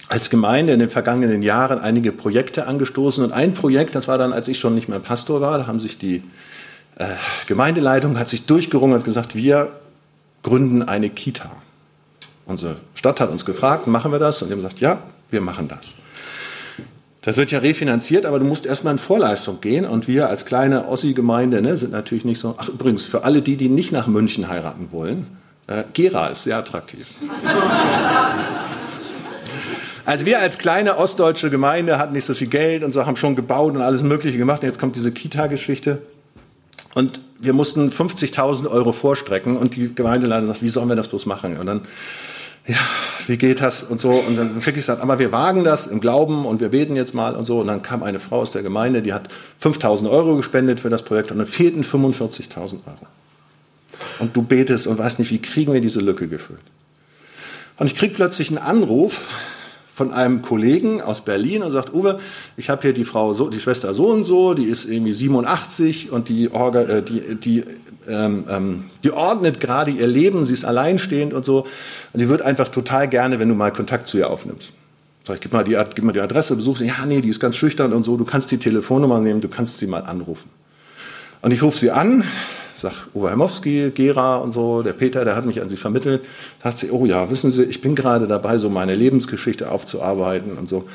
als 0.10 0.30
Gemeinde 0.30 0.74
in 0.74 0.80
den 0.80 0.90
vergangenen 0.90 1.42
Jahren 1.42 1.80
einige 1.80 2.12
Projekte 2.12 2.68
angestoßen 2.68 3.24
und 3.24 3.32
ein 3.32 3.54
Projekt, 3.54 3.96
das 3.96 4.08
war 4.08 4.18
dann, 4.18 4.34
als 4.34 4.48
ich 4.48 4.60
schon 4.60 4.76
nicht 4.76 4.90
mehr 4.90 5.00
Pastor 5.00 5.40
war, 5.40 5.58
da 5.60 5.68
haben 5.68 5.80
sich 5.80 5.98
die 5.98 6.24
äh, 7.00 7.06
Gemeindeleitung 7.48 8.20
hat 8.20 8.28
sich 8.28 8.46
durchgerungen 8.46 8.98
und 8.98 9.06
gesagt, 9.06 9.36
wir 9.36 9.72
gründen 10.44 10.84
eine 10.84 11.10
Kita. 11.10 11.52
Unsere 12.46 12.78
Stadt 12.94 13.22
hat 13.22 13.32
uns 13.32 13.46
gefragt, 13.46 13.88
machen 13.88 14.12
wir 14.12 14.20
das? 14.20 14.42
Und 14.42 14.50
wir 14.50 14.56
haben 14.56 14.62
gesagt, 14.62 14.80
ja, 14.80 15.02
wir 15.32 15.40
machen 15.40 15.68
das. 15.68 15.94
Das 17.22 17.38
wird 17.38 17.52
ja 17.52 17.60
refinanziert, 17.60 18.26
aber 18.26 18.40
du 18.40 18.46
musst 18.46 18.66
erstmal 18.66 18.94
in 18.94 19.00
Vorleistung 19.00 19.62
gehen. 19.62 19.86
Und 19.86 20.08
wir 20.08 20.30
als 20.30 20.46
kleine 20.46 20.88
Ossi-Gemeinde 20.88 21.62
ne, 21.62 21.78
sind 21.78 21.92
natürlich 21.92 22.26
nicht 22.26 22.40
so. 22.40 22.56
Ach, 22.58 22.70
übrigens, 22.70 23.06
für 23.06 23.24
alle 23.24 23.42
die, 23.42 23.56
die 23.56 23.70
nicht 23.70 23.92
nach 23.92 24.08
München 24.08 24.50
heiraten 24.50 24.92
wollen, 24.92 25.28
äh, 25.68 25.84
Gera 25.94 26.28
ist 26.30 26.44
sehr 26.44 26.58
attraktiv. 26.58 27.08
Also 30.06 30.26
wir 30.26 30.40
als 30.40 30.58
kleine 30.58 30.98
ostdeutsche 30.98 31.50
Gemeinde 31.50 31.98
hatten 31.98 32.14
nicht 32.14 32.26
so 32.26 32.34
viel 32.34 32.48
Geld 32.48 32.84
und 32.84 32.92
so, 32.92 33.06
haben 33.06 33.16
schon 33.16 33.36
gebaut 33.36 33.76
und 33.76 33.82
alles 33.82 34.04
Mögliche 34.04 34.38
gemacht. 34.38 34.62
Und 34.62 34.68
jetzt 34.68 34.80
kommt 34.80 34.96
diese 34.96 35.12
Kita-Geschichte. 35.12 36.02
Und 36.96 37.22
wir 37.40 37.54
mussten 37.54 37.90
50.000 37.90 38.68
Euro 38.70 38.92
vorstrecken 38.92 39.58
und 39.58 39.76
die 39.76 39.94
Gemeindeleitung 39.94 40.48
sagt, 40.48 40.62
wie 40.62 40.70
sollen 40.70 40.90
wir 40.90 40.96
das 40.96 41.08
bloß 41.08 41.26
machen? 41.26 41.58
Und 41.58 41.66
dann 41.66 41.82
ja, 42.70 42.78
wie 43.26 43.38
geht 43.38 43.62
das 43.62 43.84
und 43.84 44.00
so. 44.00 44.12
Und 44.12 44.38
dann 44.38 44.56
wirklich 44.56 44.76
gesagt, 44.76 45.02
aber 45.02 45.18
wir 45.18 45.32
wagen 45.32 45.64
das 45.64 45.88
im 45.88 46.00
Glauben 46.00 46.46
und 46.46 46.62
wir 46.62 46.70
beten 46.70 46.96
jetzt 46.96 47.14
mal 47.14 47.36
und 47.36 47.46
so. 47.46 47.60
Und 47.60 47.68
dann 47.68 47.82
kam 47.82 48.04
eine 48.04 48.20
Frau 48.20 48.40
aus 48.40 48.52
der 48.52 48.62
Gemeinde, 48.62 49.02
die 49.02 49.14
hat 49.14 49.30
5000 49.58 50.10
Euro 50.10 50.36
gespendet 50.36 50.80
für 50.80 50.90
das 50.90 51.04
Projekt 51.04 51.32
und 51.32 51.40
dann 51.40 51.48
fehlten 51.48 51.84
45.000 51.84 52.58
Euro. 52.86 53.08
Und 54.20 54.36
du 54.38 54.44
betest 54.44 54.86
und 54.88 54.98
weißt 54.98 55.20
nicht, 55.20 55.32
wie 55.32 55.42
kriegen 55.42 55.74
wir 55.74 55.82
diese 55.82 56.00
Lücke 56.00 56.28
gefüllt. 56.28 56.60
Und 57.78 57.88
ich 57.88 57.96
krieg 57.96 58.14
plötzlich 58.14 58.50
einen 58.50 58.60
Anruf 58.60 59.28
von 60.00 60.14
einem 60.14 60.42
Kollegen 60.42 61.02
aus 61.02 61.20
Berlin 61.20 61.62
und 61.62 61.72
sagt, 61.72 61.94
Uwe, 61.94 62.20
ich 62.56 62.70
habe 62.70 62.84
hier 62.84 62.94
die 62.94 63.04
Frau 63.04 63.34
so, 63.34 63.50
die 63.50 63.60
Schwester 63.60 63.94
so 63.94 64.08
und 64.08 64.24
so, 64.24 64.54
die 64.54 64.64
ist 64.64 64.86
irgendwie 64.86 65.12
87 65.12 66.10
und 66.10 66.30
die, 66.30 66.50
Orga, 66.54 66.84
äh, 66.84 67.04
die, 67.04 67.36
die 67.36 67.64
ähm, 68.08 68.46
ähm, 68.48 68.86
die 69.04 69.12
ordnet 69.12 69.60
gerade 69.60 69.92
ihr 69.92 70.08
Leben, 70.08 70.46
sie 70.46 70.54
ist 70.54 70.64
alleinstehend 70.64 71.34
und 71.34 71.44
so. 71.44 71.68
Und 72.14 72.22
die 72.22 72.30
wird 72.30 72.42
einfach 72.42 72.70
total 72.70 73.10
gerne, 73.10 73.40
wenn 73.40 73.50
du 73.50 73.56
mal 73.56 73.74
Kontakt 73.74 74.08
zu 74.08 74.18
ihr 74.18 74.30
aufnimmst. 74.30 74.72
Sag 75.28 75.36
ich, 75.36 75.42
gib 75.42 75.52
mal 75.52 75.66
die, 75.66 75.78
gib 75.94 76.06
mal 76.06 76.14
die 76.14 76.22
Adresse, 76.22 76.56
besuch 76.56 76.78
sie. 76.78 76.86
Ja, 76.86 77.06
nee, 77.06 77.20
die 77.20 77.28
ist 77.28 77.42
ganz 77.42 77.58
schüchtern 77.58 77.92
und 77.92 78.04
so. 78.04 78.16
Du 78.16 78.24
kannst 78.24 78.50
die 78.52 78.58
Telefonnummer 78.58 79.20
nehmen, 79.20 79.42
du 79.42 79.50
kannst 79.50 79.80
sie 79.80 79.88
mal 79.88 80.04
anrufen. 80.04 80.50
Und 81.42 81.52
ich 81.52 81.62
rufe 81.62 81.78
sie 81.78 81.92
an, 81.92 82.24
sag 82.82 83.08
Uwe 83.14 83.30
Hermowski, 83.30 83.92
Gera 83.94 84.38
und 84.38 84.52
so, 84.52 84.82
der 84.84 84.94
Peter, 84.94 85.26
der 85.26 85.36
hat 85.36 85.46
mich 85.46 85.62
an 85.62 85.70
sie 85.70 85.78
vermittelt. 85.78 86.26
Sagt 86.64 86.80
sie, 86.80 86.92
oh 86.92 87.06
ja, 87.06 87.30
wissen 87.30 87.52
Sie, 87.52 87.64
ich 87.64 87.82
bin 87.82 87.96
gerade 87.96 88.28
dabei, 88.28 88.58
so 88.58 88.70
meine 88.70 88.96
Lebensgeschichte 88.96 89.72
aufzuarbeiten 89.72 90.58
und 90.58 90.68
so. 90.70 90.88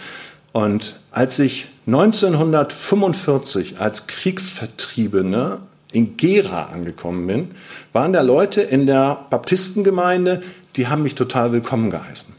Und 0.52 1.00
als 1.10 1.38
ich 1.38 1.66
1945 1.86 3.80
als 3.80 4.06
Kriegsvertriebene 4.06 5.58
in 5.92 6.16
Gera 6.16 6.66
angekommen 6.66 7.26
bin, 7.26 7.50
waren 7.92 8.12
da 8.12 8.20
Leute 8.20 8.60
in 8.60 8.86
der 8.86 9.26
Baptistengemeinde, 9.30 10.42
die 10.76 10.88
haben 10.88 11.02
mich 11.02 11.14
total 11.14 11.52
willkommen 11.52 11.90
geheißen. 11.90 12.34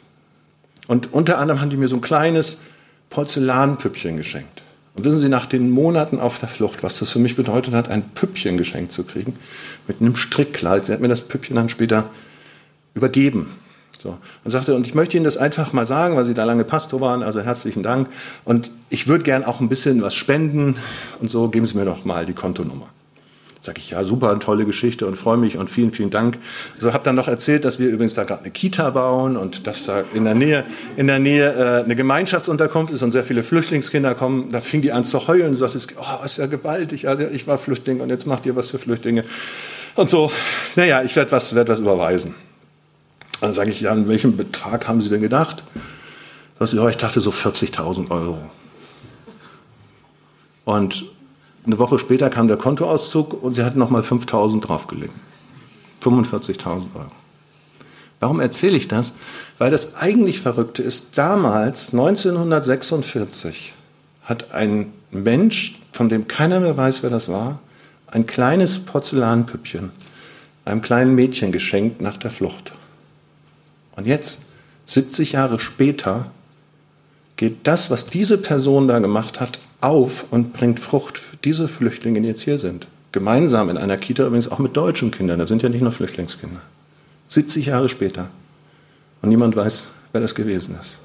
Und 0.88 1.14
unter 1.14 1.40
anderem 1.40 1.62
haben 1.62 1.70
die 1.70 1.78
mir 1.78 1.88
so 1.88 1.96
ein 1.96 2.02
kleines 2.02 2.60
Porzellanpüppchen 3.10 4.18
geschenkt. 4.18 4.65
Und 4.96 5.04
wissen 5.04 5.20
Sie, 5.20 5.30
nach 5.30 5.46
den 5.46 5.70
Monaten 5.70 6.20
auf 6.20 6.40
der 6.40 6.48
Flucht, 6.48 6.82
was 6.82 7.00
das 7.00 7.10
für 7.10 7.20
mich 7.20 7.36
bedeutet 7.36 7.74
hat, 7.74 7.90
ein 7.90 8.10
Püppchen 8.10 8.58
geschenkt 8.58 8.94
zu 8.94 9.04
kriegen, 9.04 9.36
mit 9.88 10.00
einem 10.00 10.16
Strickkleid. 10.16 10.86
Sie 10.86 10.94
hat 10.94 11.02
mir 11.02 11.10
das 11.10 11.22
Püppchen 11.22 11.58
dann 11.58 11.68
später 11.68 12.10
übergeben. 12.94 13.52
So. 14.02 14.18
Und 14.44 14.52
sagte, 14.52 14.74
und 14.76 14.88
ich 14.88 14.96
möchte 14.96 15.18
Ihnen 15.18 15.26
das 15.26 15.36
einfach 15.36 15.74
mal 15.74 15.86
sagen, 15.86 16.16
weil 16.16 16.26
Sie 16.26 16.34
da 16.34 16.46
lange 16.46 16.64
Pastor 16.64 17.02
waren, 17.02 17.24
also 17.24 17.42
herzlichen 17.42 17.84
Dank. 17.84 18.08
Und 18.46 18.72
ich 18.90 19.08
würde 19.08 19.24
gern 19.24 19.44
auch 19.44 19.60
ein 19.60 19.68
bisschen 19.68 20.02
was 20.02 20.16
spenden 20.16 20.78
und 21.20 21.30
so, 21.30 21.50
geben 21.50 21.66
Sie 21.66 21.78
mir 21.78 21.86
doch 21.86 22.06
mal 22.06 22.26
die 22.26 22.34
Kontonummer. 22.34 22.88
Sag 23.66 23.80
ich, 23.80 23.90
ja, 23.90 24.04
super, 24.04 24.38
tolle 24.38 24.64
Geschichte 24.64 25.08
und 25.08 25.16
freue 25.16 25.38
mich 25.38 25.58
und 25.58 25.72
vielen, 25.72 25.92
vielen 25.92 26.12
Dank. 26.12 26.38
Also 26.76 26.94
habe 26.94 27.04
dann 27.04 27.16
noch 27.16 27.28
erzählt, 27.28 27.66
dass 27.66 27.80
wir 27.80 27.90
übrigens 27.90 28.14
da 28.14 28.24
gerade 28.24 28.42
eine 28.42 28.52
Kita 28.52 28.92
bauen 28.92 29.36
und 29.38 29.66
dass 29.66 29.86
da 29.86 30.04
in 30.14 30.24
der 30.24 30.36
Nähe, 30.36 30.66
in 30.98 31.08
der 31.08 31.18
Nähe 31.18 31.52
äh, 31.52 31.84
eine 31.84 31.96
Gemeinschaftsunterkunft 31.96 32.94
ist 32.94 33.02
und 33.02 33.10
sehr 33.10 33.24
viele 33.24 33.42
Flüchtlingskinder 33.42 34.14
kommen. 34.14 34.52
Da 34.52 34.62
fing 34.62 34.84
die 34.84 34.92
an 34.92 35.04
zu 35.04 35.28
heulen 35.28 35.48
und 35.48 35.56
sagte, 35.56 35.80
oh, 35.98 36.24
ist 36.24 36.38
ja 36.38 36.46
gewaltig, 36.46 37.08
also 37.08 37.24
ich 37.24 37.48
war 37.48 37.58
Flüchtling 37.58 38.02
und 38.02 38.10
jetzt 38.10 38.28
macht 38.28 38.46
ihr 38.46 38.56
was 38.56 38.70
für 38.70 38.78
Flüchtlinge. 38.78 39.26
Und 39.96 40.12
so, 40.12 40.32
naja, 40.76 41.02
ich 41.02 41.16
werde 41.16 41.32
was, 41.32 41.56
werd 41.56 41.68
was 41.68 41.80
überweisen. 41.80 42.36
Dann 43.42 43.52
sage 43.52 43.72
ich, 43.72 43.82
ja, 43.82 43.92
an 43.94 44.08
welchem 44.08 44.38
Betrag 44.38 44.88
haben 44.88 45.02
Sie 45.02 45.10
denn 45.10 45.22
gedacht? 45.22 45.64
Ja, 46.60 46.88
ich 46.88 46.98
dachte 46.98 47.20
so 47.20 47.32
40.000 47.32 48.12
Euro. 48.12 48.38
Und 50.66 51.06
eine 51.66 51.80
Woche 51.80 52.00
später 52.00 52.30
kam 52.30 52.48
der 52.48 52.58
Kontoauszug 52.58 53.42
und 53.42 53.56
sie 53.56 53.64
hat 53.64 53.76
nochmal 53.76 54.02
5.000 54.02 54.62
draufgelegt. 54.62 55.14
45.000 56.04 56.68
Euro. 56.96 57.12
Warum 58.20 58.40
erzähle 58.40 58.78
ich 58.78 58.88
das? 58.88 59.14
Weil 59.58 59.72
das 59.72 59.96
eigentlich 59.96 60.42
Verrückte 60.42 60.82
ist, 60.82 61.18
damals, 61.18 61.92
1946, 61.92 63.74
hat 64.24 64.52
ein 64.52 64.94
Mensch, 65.12 65.80
von 65.92 66.10
dem 66.10 66.28
keiner 66.28 66.60
mehr 66.60 66.78
weiß, 66.78 67.04
wer 67.04 67.10
das 67.10 67.30
war, 67.30 67.60
ein 68.08 68.26
kleines 68.26 68.80
Porzellanpüppchen 68.80 69.92
einem 70.66 70.82
kleinen 70.82 71.16
Mädchen 71.16 71.52
geschenkt 71.52 72.02
nach 72.02 72.18
der 72.18 72.32
Flucht. 72.32 72.74
Und 73.96 74.08
jetzt, 74.08 74.44
70 74.88 75.34
Jahre 75.34 75.60
später, 75.60 76.32
geht 77.38 77.68
das, 77.68 77.92
was 77.92 78.08
diese 78.08 78.38
Person 78.38 78.88
da 78.88 79.00
gemacht 79.00 79.40
hat, 79.40 79.60
auf 79.82 80.26
und 80.32 80.54
bringt 80.54 80.80
Frucht 80.80 81.18
für 81.18 81.38
diese 81.38 81.68
Flüchtlinge, 81.68 82.22
die 82.22 82.28
jetzt 82.28 82.42
hier 82.42 82.58
sind. 82.58 82.88
Gemeinsam 83.12 83.70
in 83.70 83.78
einer 83.78 83.98
Kita 83.98 84.26
übrigens 84.26 84.52
auch 84.52 84.60
mit 84.60 84.76
deutschen 84.76 85.12
Kindern. 85.12 85.40
Das 85.40 85.50
sind 85.50 85.64
ja 85.64 85.70
nicht 85.70 85.82
nur 85.82 85.92
Flüchtlingskinder. 85.92 86.62
70 87.30 87.68
Jahre 87.68 87.90
später. 87.90 88.30
Und 89.22 89.30
niemand 89.30 89.56
weiß, 89.56 89.86
wer 90.12 90.22
das 90.22 90.36
gewesen 90.36 90.78
ist. 90.80 91.00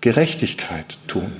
Gerechtigkeit 0.00 0.98
tun. 1.06 1.32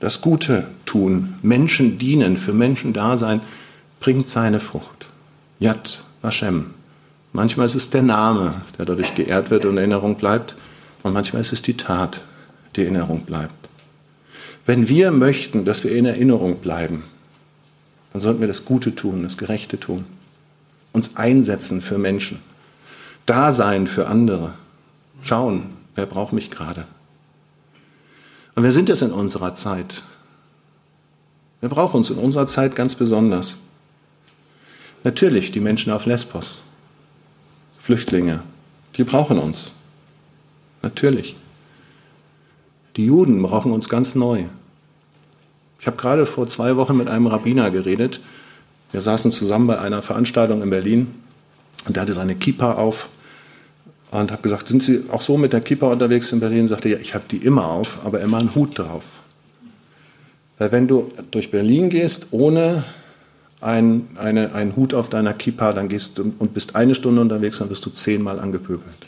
Das 0.00 0.20
Gute 0.20 0.68
tun. 0.86 1.34
Menschen 1.42 1.98
dienen, 1.98 2.36
für 2.36 2.52
Menschen 2.52 2.92
da 2.92 3.16
sein, 3.16 3.40
bringt 4.00 4.28
seine 4.28 4.58
Frucht. 4.58 5.06
Yad 5.58 6.04
Vashem. 6.22 6.74
Manchmal 7.32 7.66
ist 7.66 7.74
es 7.74 7.90
der 7.90 8.02
Name, 8.02 8.62
der 8.78 8.84
dadurch 8.84 9.14
geehrt 9.14 9.50
wird 9.50 9.64
und 9.64 9.72
in 9.72 9.78
Erinnerung 9.78 10.16
bleibt. 10.16 10.56
Und 11.02 11.12
manchmal 11.12 11.42
ist 11.42 11.52
es 11.52 11.62
die 11.62 11.76
Tat, 11.76 12.22
die 12.76 12.82
in 12.82 12.94
Erinnerung 12.94 13.24
bleibt. 13.24 13.68
Wenn 14.64 14.88
wir 14.88 15.10
möchten, 15.10 15.64
dass 15.64 15.82
wir 15.84 15.92
in 15.92 16.06
Erinnerung 16.06 16.56
bleiben, 16.56 17.04
dann 18.12 18.20
sollten 18.20 18.40
wir 18.40 18.48
das 18.48 18.64
Gute 18.64 18.94
tun, 18.94 19.22
das 19.22 19.36
Gerechte 19.36 19.80
tun. 19.80 20.04
Uns 20.92 21.16
einsetzen 21.16 21.80
für 21.80 21.98
Menschen. 21.98 22.40
Da 23.26 23.52
sein 23.52 23.86
für 23.86 24.06
andere. 24.06 24.54
Schauen, 25.22 25.64
wer 25.94 26.06
braucht 26.06 26.32
mich 26.32 26.50
gerade. 26.50 26.86
Und 28.54 28.62
wer 28.62 28.72
sind 28.72 28.90
es 28.90 29.02
in 29.02 29.12
unserer 29.12 29.54
Zeit? 29.54 30.02
Wer 31.60 31.70
braucht 31.70 31.94
uns 31.94 32.10
in 32.10 32.18
unserer 32.18 32.46
Zeit 32.46 32.76
ganz 32.76 32.94
besonders? 32.94 33.56
Natürlich 35.04 35.50
die 35.52 35.60
Menschen 35.60 35.92
auf 35.92 36.06
Lesbos. 36.06 36.62
Flüchtlinge, 37.78 38.42
die 38.96 39.04
brauchen 39.04 39.38
uns. 39.38 39.72
Natürlich. 40.82 41.36
Die 42.96 43.06
Juden 43.06 43.42
brauchen 43.42 43.72
uns 43.72 43.88
ganz 43.88 44.14
neu. 44.14 44.44
Ich 45.80 45.86
habe 45.86 45.96
gerade 45.96 46.26
vor 46.26 46.46
zwei 46.48 46.76
Wochen 46.76 46.96
mit 46.96 47.08
einem 47.08 47.26
Rabbiner 47.26 47.70
geredet. 47.70 48.20
Wir 48.92 49.00
saßen 49.00 49.32
zusammen 49.32 49.66
bei 49.66 49.78
einer 49.78 50.02
Veranstaltung 50.02 50.62
in 50.62 50.70
Berlin 50.70 51.14
und 51.86 51.96
der 51.96 52.02
hatte 52.02 52.12
seine 52.12 52.34
Kippa 52.34 52.74
auf 52.74 53.08
und 54.10 54.30
habe 54.30 54.42
gesagt, 54.42 54.68
sind 54.68 54.82
Sie 54.82 55.04
auch 55.10 55.22
so 55.22 55.38
mit 55.38 55.52
der 55.52 55.62
Kippa 55.62 55.86
unterwegs 55.86 56.30
in 56.32 56.40
Berlin? 56.40 56.68
Sagte 56.68 56.90
ja, 56.90 56.98
ich 56.98 57.14
habe 57.14 57.24
die 57.30 57.38
immer 57.38 57.66
auf, 57.66 57.98
aber 58.04 58.20
immer 58.20 58.38
einen 58.38 58.54
Hut 58.54 58.78
drauf. 58.78 59.04
Weil 60.58 60.70
wenn 60.70 60.86
du 60.86 61.10
durch 61.30 61.50
Berlin 61.50 61.88
gehst 61.88 62.28
ohne 62.30 62.84
ein, 63.62 64.08
eine, 64.16 64.54
einen 64.54 64.76
Hut 64.76 64.92
auf 64.92 65.08
deiner 65.08 65.32
Kippa, 65.32 65.72
dann 65.72 65.88
gehst 65.88 66.18
du 66.18 66.32
und 66.38 66.52
bist 66.52 66.76
eine 66.76 66.94
Stunde 66.94 67.22
unterwegs, 67.22 67.58
dann 67.58 67.70
wirst 67.70 67.86
du 67.86 67.90
zehnmal 67.90 68.38
angepöbelt. 68.38 69.06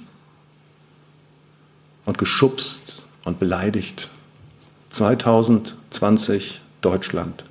Und 2.07 2.19
geschubst 2.19 2.84
und 3.25 3.39
beleidigt. 3.39 4.11
2020 4.91 6.61
Deutschland 6.81 7.45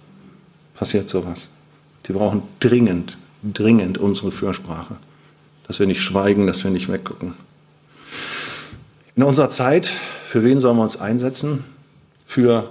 passiert 0.75 1.09
sowas. 1.09 1.49
Die 2.07 2.13
brauchen 2.13 2.43
dringend, 2.59 3.17
dringend 3.43 3.97
unsere 3.97 4.31
Fürsprache. 4.31 4.95
Dass 5.67 5.79
wir 5.79 5.87
nicht 5.87 6.01
schweigen, 6.01 6.47
dass 6.47 6.63
wir 6.63 6.71
nicht 6.71 6.91
weggucken. 6.91 7.35
In 9.15 9.23
unserer 9.23 9.49
Zeit, 9.49 9.87
für 10.25 10.43
wen 10.43 10.59
sollen 10.59 10.77
wir 10.77 10.83
uns 10.83 10.97
einsetzen? 10.97 11.63
Für 12.25 12.69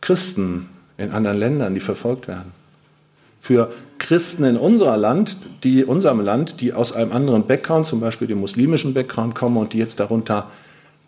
Christen 0.00 0.68
in 0.96 1.12
anderen 1.12 1.38
Ländern, 1.38 1.74
die 1.74 1.80
verfolgt 1.80 2.28
werden 2.28 2.52
für 3.48 3.72
Christen 3.98 4.44
in 4.44 4.56
unser 4.56 4.96
Land, 4.96 5.38
die, 5.64 5.84
unserem 5.84 6.20
Land, 6.20 6.60
die 6.60 6.72
aus 6.72 6.92
einem 6.92 7.12
anderen 7.12 7.46
Background, 7.46 7.86
zum 7.86 8.00
Beispiel 8.00 8.28
dem 8.28 8.40
muslimischen 8.40 8.94
Background 8.94 9.34
kommen 9.34 9.56
und 9.56 9.72
die 9.72 9.78
jetzt 9.78 10.00
darunter 10.00 10.50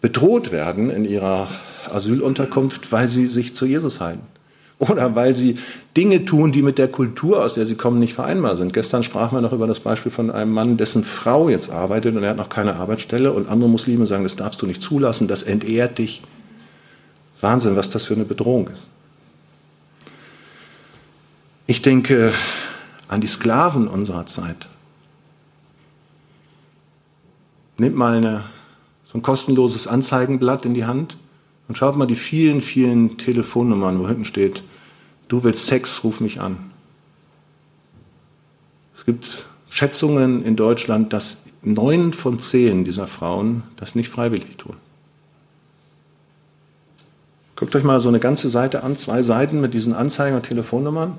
bedroht 0.01 0.53
werden 0.53 0.91
in 0.91 1.05
ihrer 1.05 1.49
Asylunterkunft, 1.91 2.93
weil 2.93 3.09
sie 3.09 3.27
sich 3.27 3.55
zu 3.55 3.67
Jesus 3.67 4.01
halten. 4.01 4.23
Oder 4.79 5.15
weil 5.15 5.37
sie 5.37 5.59
Dinge 5.95 6.25
tun, 6.25 6.53
die 6.53 6.63
mit 6.63 6.79
der 6.79 6.89
Kultur, 6.89 7.45
aus 7.45 7.55
der 7.55 7.67
sie 7.67 7.75
kommen, 7.75 7.99
nicht 7.99 8.15
vereinbar 8.15 8.57
sind. 8.57 8.73
Gestern 8.73 9.03
sprachen 9.03 9.37
wir 9.37 9.43
noch 9.43 9.53
über 9.53 9.67
das 9.67 9.81
Beispiel 9.81 10.11
von 10.11 10.31
einem 10.31 10.53
Mann, 10.53 10.79
dessen 10.79 11.05
Frau 11.05 11.51
jetzt 11.51 11.71
arbeitet 11.71 12.17
und 12.17 12.23
er 12.23 12.31
hat 12.31 12.39
noch 12.39 12.49
keine 12.49 12.77
Arbeitsstelle 12.77 13.33
und 13.33 13.49
andere 13.49 13.69
Muslime 13.69 14.07
sagen, 14.07 14.23
das 14.23 14.37
darfst 14.37 14.63
du 14.63 14.67
nicht 14.67 14.81
zulassen, 14.81 15.29
das 15.29 15.43
entehrt 15.43 15.99
dich. 15.99 16.23
Wahnsinn, 17.43 17.77
was 17.77 17.91
das 17.91 18.05
für 18.05 18.15
eine 18.15 18.25
Bedrohung 18.25 18.69
ist. 18.69 18.89
Ich 21.67 21.83
denke 21.83 22.33
an 23.07 23.21
die 23.21 23.27
Sklaven 23.27 23.87
unserer 23.87 24.25
Zeit. 24.27 24.69
Nehmt 27.77 27.97
mal 27.97 28.17
eine, 28.17 28.45
so 29.11 29.18
ein 29.18 29.23
kostenloses 29.23 29.87
Anzeigenblatt 29.87 30.64
in 30.64 30.75
die 30.75 30.85
Hand 30.85 31.16
und 31.68 31.77
schaut 31.77 31.96
mal 31.96 32.07
die 32.07 32.16
vielen, 32.16 32.61
vielen 32.61 33.18
Telefonnummern, 33.18 33.99
wo 33.99 34.07
hinten 34.07 34.25
steht, 34.25 34.62
du 35.29 35.42
willst 35.42 35.66
Sex, 35.66 36.05
ruf 36.05 36.20
mich 36.20 36.40
an. 36.40 36.70
Es 38.94 39.05
gibt 39.05 39.46
Schätzungen 39.68 40.44
in 40.44 40.57
Deutschland, 40.57 41.12
dass 41.12 41.42
neun 41.62 42.12
von 42.12 42.38
zehn 42.38 42.85
dieser 42.85 43.07
Frauen 43.07 43.64
das 43.77 43.94
nicht 43.94 44.11
freiwillig 44.11 44.57
tun. 44.59 44.77
Guckt 47.57 47.75
euch 47.75 47.85
mal 47.85 48.01
so 48.01 48.09
eine 48.09 48.20
ganze 48.20 48.49
Seite 48.49 48.85
an, 48.85 48.96
zwei 48.96 49.23
Seiten 49.23 49.61
mit 49.61 49.75
diesen 49.75 49.92
Anzeigen 49.92 50.37
und 50.37 50.44
Telefonnummern. 50.44 51.18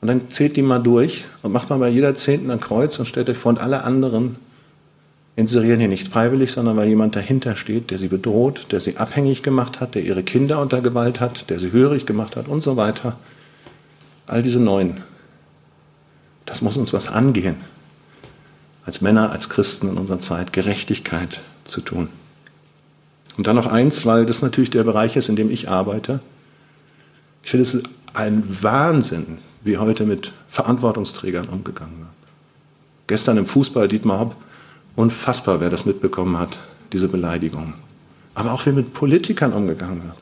Und 0.00 0.08
dann 0.08 0.30
zählt 0.30 0.56
die 0.56 0.62
mal 0.62 0.78
durch 0.78 1.24
und 1.42 1.52
macht 1.52 1.70
mal 1.70 1.78
bei 1.78 1.88
jeder 1.88 2.14
Zehnten 2.14 2.50
ein 2.50 2.60
Kreuz 2.60 2.98
und 2.98 3.06
stellt 3.06 3.28
euch 3.28 3.38
vor, 3.38 3.50
und 3.50 3.60
alle 3.60 3.84
anderen 3.84 4.36
inserieren 5.36 5.78
hier 5.78 5.88
nicht 5.88 6.08
freiwillig, 6.08 6.50
sondern 6.50 6.76
weil 6.76 6.88
jemand 6.88 7.14
dahinter 7.14 7.56
steht, 7.56 7.90
der 7.90 7.98
sie 7.98 8.08
bedroht, 8.08 8.68
der 8.72 8.80
sie 8.80 8.96
abhängig 8.96 9.42
gemacht 9.42 9.80
hat, 9.80 9.94
der 9.94 10.02
ihre 10.02 10.22
Kinder 10.22 10.60
unter 10.60 10.80
Gewalt 10.80 11.20
hat, 11.20 11.50
der 11.50 11.58
sie 11.58 11.72
hörig 11.72 12.06
gemacht 12.06 12.36
hat 12.36 12.48
und 12.48 12.62
so 12.62 12.76
weiter. 12.76 13.18
All 14.26 14.42
diese 14.42 14.60
Neuen. 14.60 15.02
Das 16.46 16.62
muss 16.62 16.76
uns 16.76 16.92
was 16.92 17.08
angehen. 17.08 17.56
Als 18.86 19.02
Männer, 19.02 19.30
als 19.30 19.50
Christen 19.50 19.88
in 19.88 19.98
unserer 19.98 20.20
Zeit 20.20 20.52
Gerechtigkeit 20.52 21.40
zu 21.64 21.80
tun. 21.82 22.08
Und 23.36 23.46
dann 23.46 23.56
noch 23.56 23.66
eins, 23.66 24.06
weil 24.06 24.24
das 24.24 24.40
natürlich 24.40 24.70
der 24.70 24.84
Bereich 24.84 25.16
ist, 25.16 25.28
in 25.28 25.36
dem 25.36 25.50
ich 25.50 25.68
arbeite. 25.68 26.20
Ich 27.42 27.50
finde 27.50 27.62
es 27.62 27.82
ein 28.14 28.42
Wahnsinn, 28.62 29.38
wie 29.62 29.76
heute 29.76 30.06
mit 30.06 30.32
Verantwortungsträgern 30.48 31.48
umgegangen 31.48 31.98
wird. 31.98 32.08
Gestern 33.08 33.36
im 33.36 33.46
Fußball 33.46 33.88
Dietmar 33.88 34.20
Hopp, 34.20 34.36
unfassbar, 34.96 35.60
wer 35.60 35.70
das 35.70 35.84
mitbekommen 35.84 36.38
hat, 36.38 36.58
diese 36.92 37.08
Beleidigung. 37.08 37.74
Aber 38.34 38.52
auch 38.52 38.66
wie 38.66 38.72
mit 38.72 38.94
Politikern 38.94 39.52
umgegangen 39.52 40.02
wird. 40.02 40.16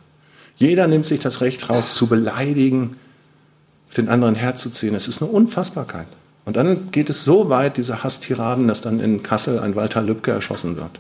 Jeder 0.57 0.87
nimmt 0.87 1.07
sich 1.07 1.21
das 1.21 1.41
Recht 1.41 1.69
raus, 1.71 1.95
zu 1.95 2.07
beleidigen, 2.07 2.97
den 3.97 4.09
anderen 4.09 4.35
herzuziehen. 4.35 4.95
Es 4.95 5.09
ist 5.09 5.23
eine 5.23 5.31
Unfassbarkeit. 5.31 6.07
Und 6.45 6.57
dann 6.57 6.91
geht 6.91 7.09
es 7.11 7.25
so 7.25 7.49
weit, 7.49 7.77
diese 7.77 8.05
Hasstiraden, 8.05 8.69
dass 8.69 8.83
dann 8.83 9.01
in 9.01 9.23
Kassel 9.23 9.59
ein 9.59 9.77
Walter 9.77 10.03
Lübcke 10.03 10.31
erschossen 10.31 10.77
wird. 10.77 10.91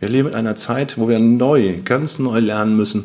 Wir 0.00 0.08
leben 0.08 0.28
in 0.28 0.34
einer 0.34 0.56
Zeit, 0.56 0.98
wo 0.98 1.08
wir 1.08 1.18
neu, 1.18 1.80
ganz 1.84 2.18
neu 2.18 2.38
lernen 2.38 2.76
müssen, 2.76 3.04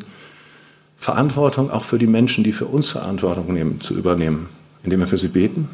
Verantwortung 0.96 1.70
auch 1.70 1.84
für 1.84 1.98
die 1.98 2.06
Menschen, 2.06 2.44
die 2.44 2.52
für 2.52 2.66
uns 2.66 2.90
Verantwortung 2.90 3.52
nehmen, 3.52 3.80
zu 3.80 3.94
übernehmen, 3.94 4.48
indem 4.82 5.00
wir 5.00 5.06
für 5.06 5.18
sie 5.18 5.28
beten, 5.28 5.68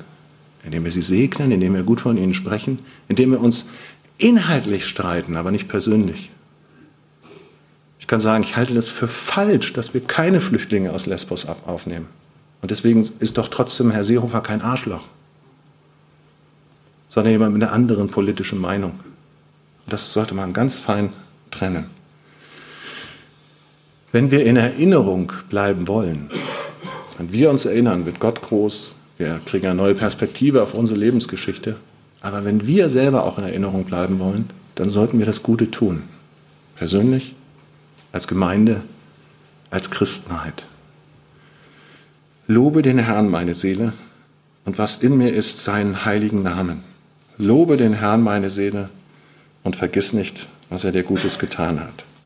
indem 0.67 0.85
wir 0.85 0.91
sie 0.91 1.01
segnen, 1.01 1.53
indem 1.53 1.75
wir 1.75 1.85
gut 1.85 2.01
von 2.01 2.17
ihnen 2.19 2.35
sprechen, 2.35 2.81
indem 3.09 3.31
wir 3.31 3.41
uns 3.41 3.69
inhaltlich 4.19 4.87
streiten, 4.87 5.37
aber 5.37 5.53
nicht 5.53 5.69
persönlich. 5.69 6.31
Ich 8.01 8.09
kann 8.09 8.21
sagen, 8.21 8.43
ich 8.43 8.57
halte 8.57 8.75
das 8.75 8.89
für 8.89 9.09
falsch, 9.09 9.73
dass 9.73 9.95
wir 9.95 10.01
keine 10.01 10.41
Flüchtlinge 10.41 10.93
aus 10.93 11.07
Lesbos 11.07 11.47
aufnehmen. 11.47 12.07
Und 12.63 12.73
deswegen 12.73 13.09
ist 13.21 13.39
doch 13.39 13.49
trotzdem 13.49 13.93
Herr 13.93 14.05
Seehofer 14.05 14.41
kein 14.41 14.61
Arschloch, 14.61 15.05
sondern 17.11 17.33
jemand 17.33 17.55
mit 17.55 17.63
einer 17.63 17.73
anderen 17.73 18.09
politischen 18.09 18.61
Meinung. 18.61 18.99
Das 19.89 20.13
sollte 20.13 20.35
man 20.35 20.53
ganz 20.53 20.75
fein 20.75 21.13
trennen. 21.53 21.87
Wenn 24.11 24.33
wir 24.33 24.45
in 24.45 24.57
Erinnerung 24.57 25.33
bleiben 25.49 25.87
wollen, 25.87 26.29
wenn 27.19 27.33
wir 27.33 27.51
uns 27.51 27.67
erinnern, 27.67 28.05
wird 28.05 28.19
Gott 28.19 28.43
groß, 28.43 28.96
wir 29.19 29.41
kriegen 29.45 29.67
eine 29.67 29.75
neue 29.75 29.95
Perspektive 29.95 30.63
auf 30.63 30.75
unsere 30.75 31.01
Lebensgeschichte. 31.01 31.77
Aber 32.21 32.45
wenn 32.45 32.67
wir 32.67 32.89
selber 32.91 33.25
auch 33.25 33.39
in 33.39 33.45
Erinnerung 33.45 33.85
bleiben 33.85 34.19
wollen, 34.19 34.51
dann 34.75 34.89
sollten 34.89 35.19
wir 35.19 35.27
das 35.27 35.43
Gute 35.43 35.71
tun. 35.71 36.03
Persönlich, 36.77 37.35
als 38.13 38.29
Gemeinde, 38.29 38.83
als 39.71 39.91
Christenheit. 39.91 40.67
Lobe 42.47 42.83
den 42.83 42.99
Herrn, 42.99 43.29
meine 43.29 43.55
Seele, 43.55 43.93
und 44.65 44.79
was 44.79 44.99
in 44.99 45.17
mir 45.17 45.33
ist, 45.33 45.65
seinen 45.65 46.05
heiligen 46.05 46.43
Namen. 46.43 46.83
Lobe 47.39 47.77
den 47.77 47.95
Herrn, 47.95 48.23
meine 48.23 48.51
Seele, 48.51 48.89
und 49.63 49.77
vergiss 49.77 50.13
nicht, 50.13 50.49
was 50.71 50.85
er 50.85 50.93
dir 50.93 51.03
Gutes 51.03 51.39
getan 51.39 51.81
hat. 51.81 52.07